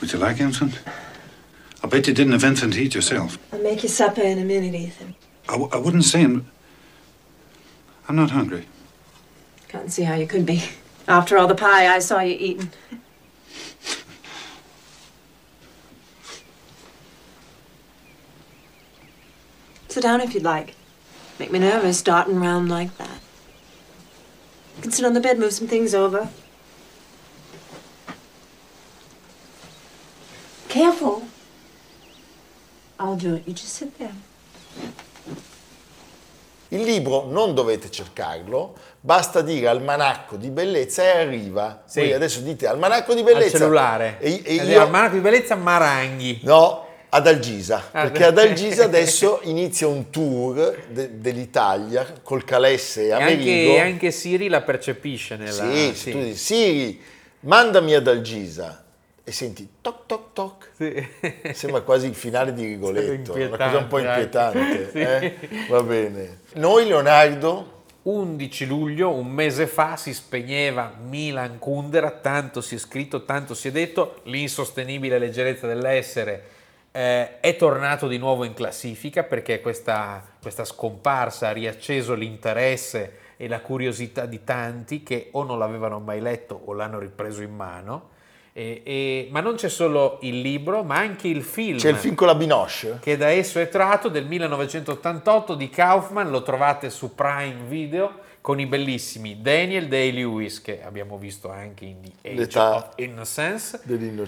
Would 0.00 0.12
you 0.12 0.18
like 0.18 0.40
anything? 0.40 0.72
I'll 1.82 1.90
bet 1.90 2.06
you 2.06 2.14
didn't 2.14 2.32
have 2.32 2.44
anything 2.44 2.70
to 2.72 2.80
eat 2.82 2.94
yourself. 2.94 3.38
I'll 3.52 3.60
make 3.62 3.82
you 3.82 3.88
supper 3.88 4.20
in 4.22 4.38
a 4.38 4.44
minute, 4.44 4.74
Ethan. 4.74 5.14
I, 5.48 5.52
w- 5.52 5.70
I 5.72 5.78
wouldn't 5.78 6.04
say 6.04 6.22
I'm. 6.22 6.46
I'm 8.08 8.16
not 8.16 8.30
hungry. 8.30 8.66
Can't 9.68 9.90
see 9.92 10.02
how 10.02 10.14
you 10.14 10.26
could 10.26 10.44
be. 10.44 10.62
After 11.08 11.38
all 11.38 11.46
the 11.46 11.54
pie 11.54 11.92
I 11.94 11.98
saw 12.00 12.20
you 12.20 12.36
eating. 12.38 12.70
Sit 20.02 20.08
down 20.08 20.20
if 20.20 20.34
you'd 20.34 20.42
like. 20.42 20.74
Make 21.38 21.52
me 21.52 21.60
nervous 21.60 21.96
starting 21.96 22.40
round 22.40 22.68
like 22.68 22.98
that. 22.98 23.20
You 24.74 24.82
can 24.82 24.90
sit 24.90 25.04
on 25.04 25.12
the 25.12 25.20
bed, 25.20 25.38
move 25.38 25.52
some 25.52 25.68
things 25.68 25.94
over. 25.94 26.28
Careful. 30.68 31.22
I'll 32.98 33.14
do 33.14 33.36
it. 33.36 33.46
You 33.46 33.54
just 33.54 33.74
sit 33.74 33.96
there. 33.96 34.14
Il 36.70 36.82
libro 36.82 37.26
non 37.28 37.54
dovete 37.54 37.88
cercarlo, 37.88 38.74
basta 38.98 39.40
dire 39.40 39.68
almanacco 39.68 40.36
di 40.36 40.50
bellezza 40.50 41.04
e 41.04 41.18
arriva. 41.20 41.82
Sì. 41.86 42.00
Voi 42.00 42.12
adesso 42.14 42.40
dite 42.40 42.66
almanacco 42.66 43.14
di 43.14 43.20
Al 43.20 43.26
bellezza. 43.26 43.58
cellulare. 43.58 44.18
E, 44.18 44.42
e 44.44 44.56
Ed 44.56 44.68
io, 44.68 44.88
Marco 44.88 45.14
di 45.14 45.20
bellezza 45.20 45.54
Maranghi. 45.54 46.40
No, 46.42 46.81
ad 47.14 47.26
Algisa, 47.26 47.88
Ah, 47.92 48.02
perché 48.04 48.24
ad 48.24 48.38
Algisa 48.38 48.84
adesso 48.84 49.40
inizia 49.42 49.86
un 49.86 50.08
tour 50.08 50.74
de- 50.88 51.20
dell'Italia 51.20 52.06
col 52.22 52.42
Calesse 52.42 53.02
e 53.02 53.06
E 53.08 53.12
Amerigo. 53.12 53.70
anche, 53.72 53.80
anche 53.82 54.10
Siri 54.10 54.48
la 54.48 54.62
percepisce 54.62 55.36
nella... 55.36 55.70
Sì, 55.92 56.10
tu 56.10 56.18
dici, 56.18 56.36
Siri, 56.36 57.00
mandami 57.40 57.92
ad 57.94 58.08
Algisa 58.08 58.82
e 59.24 59.30
senti 59.30 59.68
toc 59.82 60.06
toc 60.06 60.32
toc. 60.32 60.68
Sì. 60.74 61.06
Sembra 61.52 61.82
quasi 61.82 62.06
il 62.06 62.14
finale 62.14 62.54
di 62.54 62.64
Rigoletto, 62.64 63.34
una 63.34 63.48
cosa 63.58 63.76
un 63.76 63.86
po' 63.88 63.98
Inquietante, 63.98 64.58
inquietante. 64.58 64.90
sì. 64.90 64.98
eh? 64.98 65.66
Va 65.68 65.82
bene. 65.82 66.38
Noi, 66.54 66.86
Leonardo, 66.86 67.82
11 68.04 68.64
luglio, 68.66 69.10
un 69.10 69.26
mese 69.28 69.66
fa, 69.66 69.96
si 69.98 70.14
spegneva 70.14 70.94
Milan 71.06 71.58
Kundera, 71.58 72.10
tanto 72.10 72.62
si 72.62 72.76
è 72.76 72.78
scritto, 72.78 73.24
tanto 73.26 73.52
si 73.52 73.68
è 73.68 73.70
detto, 73.70 74.20
l'insostenibile 74.24 75.18
leggerezza 75.18 75.66
dell'essere 75.66 76.44
eh, 76.92 77.40
è 77.40 77.56
tornato 77.56 78.06
di 78.06 78.18
nuovo 78.18 78.44
in 78.44 78.52
classifica 78.52 79.22
perché 79.22 79.60
questa, 79.60 80.22
questa 80.40 80.64
scomparsa 80.64 81.48
ha 81.48 81.52
riacceso 81.52 82.14
l'interesse 82.14 83.20
e 83.38 83.48
la 83.48 83.60
curiosità 83.60 84.26
di 84.26 84.44
tanti 84.44 85.02
che 85.02 85.28
o 85.32 85.42
non 85.42 85.58
l'avevano 85.58 85.98
mai 85.98 86.20
letto 86.20 86.60
o 86.66 86.74
l'hanno 86.74 86.98
ripreso 86.98 87.42
in 87.42 87.54
mano. 87.54 88.10
E- 88.52 88.82
e- 88.84 89.28
ma 89.30 89.40
non 89.40 89.54
c'è 89.54 89.70
solo 89.70 90.18
il 90.20 90.42
libro, 90.42 90.82
ma 90.84 90.98
anche 90.98 91.26
il 91.26 91.42
film 91.42 91.78
c'è 91.78 91.88
il 91.88 91.96
film 91.96 92.14
con 92.14 92.26
la 92.26 92.34
Binoche. 92.34 92.98
che 93.00 93.16
da 93.16 93.30
esso 93.30 93.58
è 93.58 93.70
tratto 93.70 94.08
del 94.08 94.26
1988 94.26 95.54
di 95.54 95.70
Kaufman, 95.70 96.30
lo 96.30 96.42
trovate 96.42 96.90
su 96.90 97.14
Prime 97.14 97.62
Video 97.66 98.20
con 98.42 98.60
i 98.60 98.66
bellissimi 98.66 99.40
Daniel 99.40 99.88
Day-Lewis 99.88 100.60
che 100.60 100.82
abbiamo 100.82 101.16
visto 101.16 101.50
anche 101.50 101.86
in 101.86 102.02
The 102.02 102.28
Age 102.28 102.38
L'età 102.38 102.74
of 102.74 102.88
Innocence, 102.96 103.80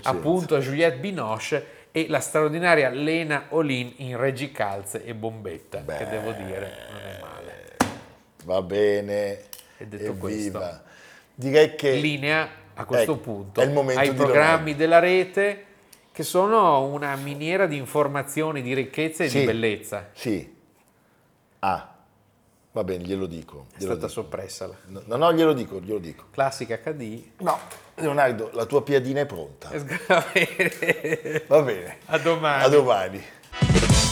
appunto 0.05 0.59
Juliette 0.59 0.99
Binoche 0.99 1.67
e 1.97 2.07
la 2.09 2.19
straordinaria 2.19 2.89
Lena 2.89 3.45
Olin 3.51 3.93
in 3.99 4.17
reggicalze 4.17 5.05
e 5.05 5.15
bombetta, 5.15 5.85
che 5.85 6.09
devo 6.09 6.33
dire 6.33 6.89
non 6.91 7.01
è 7.01 7.21
male. 7.21 7.77
Va 8.45 8.61
bene. 8.63 9.39
E 9.77 9.87
detto 9.87 10.11
Evviva. 10.11 10.83
Direi 11.33 11.77
che... 11.77 11.93
Linea 11.93 12.49
a 12.75 12.85
questo 12.85 13.13
Ecco, 13.13 13.21
punto 13.21 13.61
è 13.61 13.65
il 13.65 13.71
momento 13.71 14.01
ai 14.01 14.13
programmi 14.13 14.75
della 14.75 14.99
rete 14.99 15.65
che 16.11 16.25
sono 16.25 16.85
una 16.85 17.15
miniera 17.15 17.67
di 17.67 17.77
informazioni, 17.77 18.61
di 18.61 18.75
ricchezza 18.75 19.23
e 19.23 19.29
Sì. 19.29 19.39
di 19.39 19.45
bellezza. 19.47 20.09
Sì. 20.15 20.53
Ah, 21.61 21.94
va 22.75 22.85
bene, 22.85 23.05
glielo 23.05 23.27
dico. 23.27 23.67
È 23.73 23.79
glielo 23.79 23.93
stata 23.95 24.07
dico. 24.09 24.21
soppressa 24.21 24.67
la 24.67 24.77
No, 25.07 25.17
no, 25.17 25.33
glielo 25.33 25.53
dico, 25.53 25.81
glielo 25.81 25.99
dico. 25.99 26.25
classica 26.31 26.77
HD. 26.83 27.23
No, 27.39 27.59
Leonardo, 27.97 28.51
la 28.53 28.67
tua 28.67 28.83
piadina 28.83 29.21
è 29.21 29.27
pronta. 29.27 29.71
Va 30.07 30.25
bene. 30.33 31.43
Va 31.47 31.63
bene. 31.63 31.97
A 32.07 32.19
domani. 32.19 32.65
A 32.65 32.69
domani. 32.69 33.25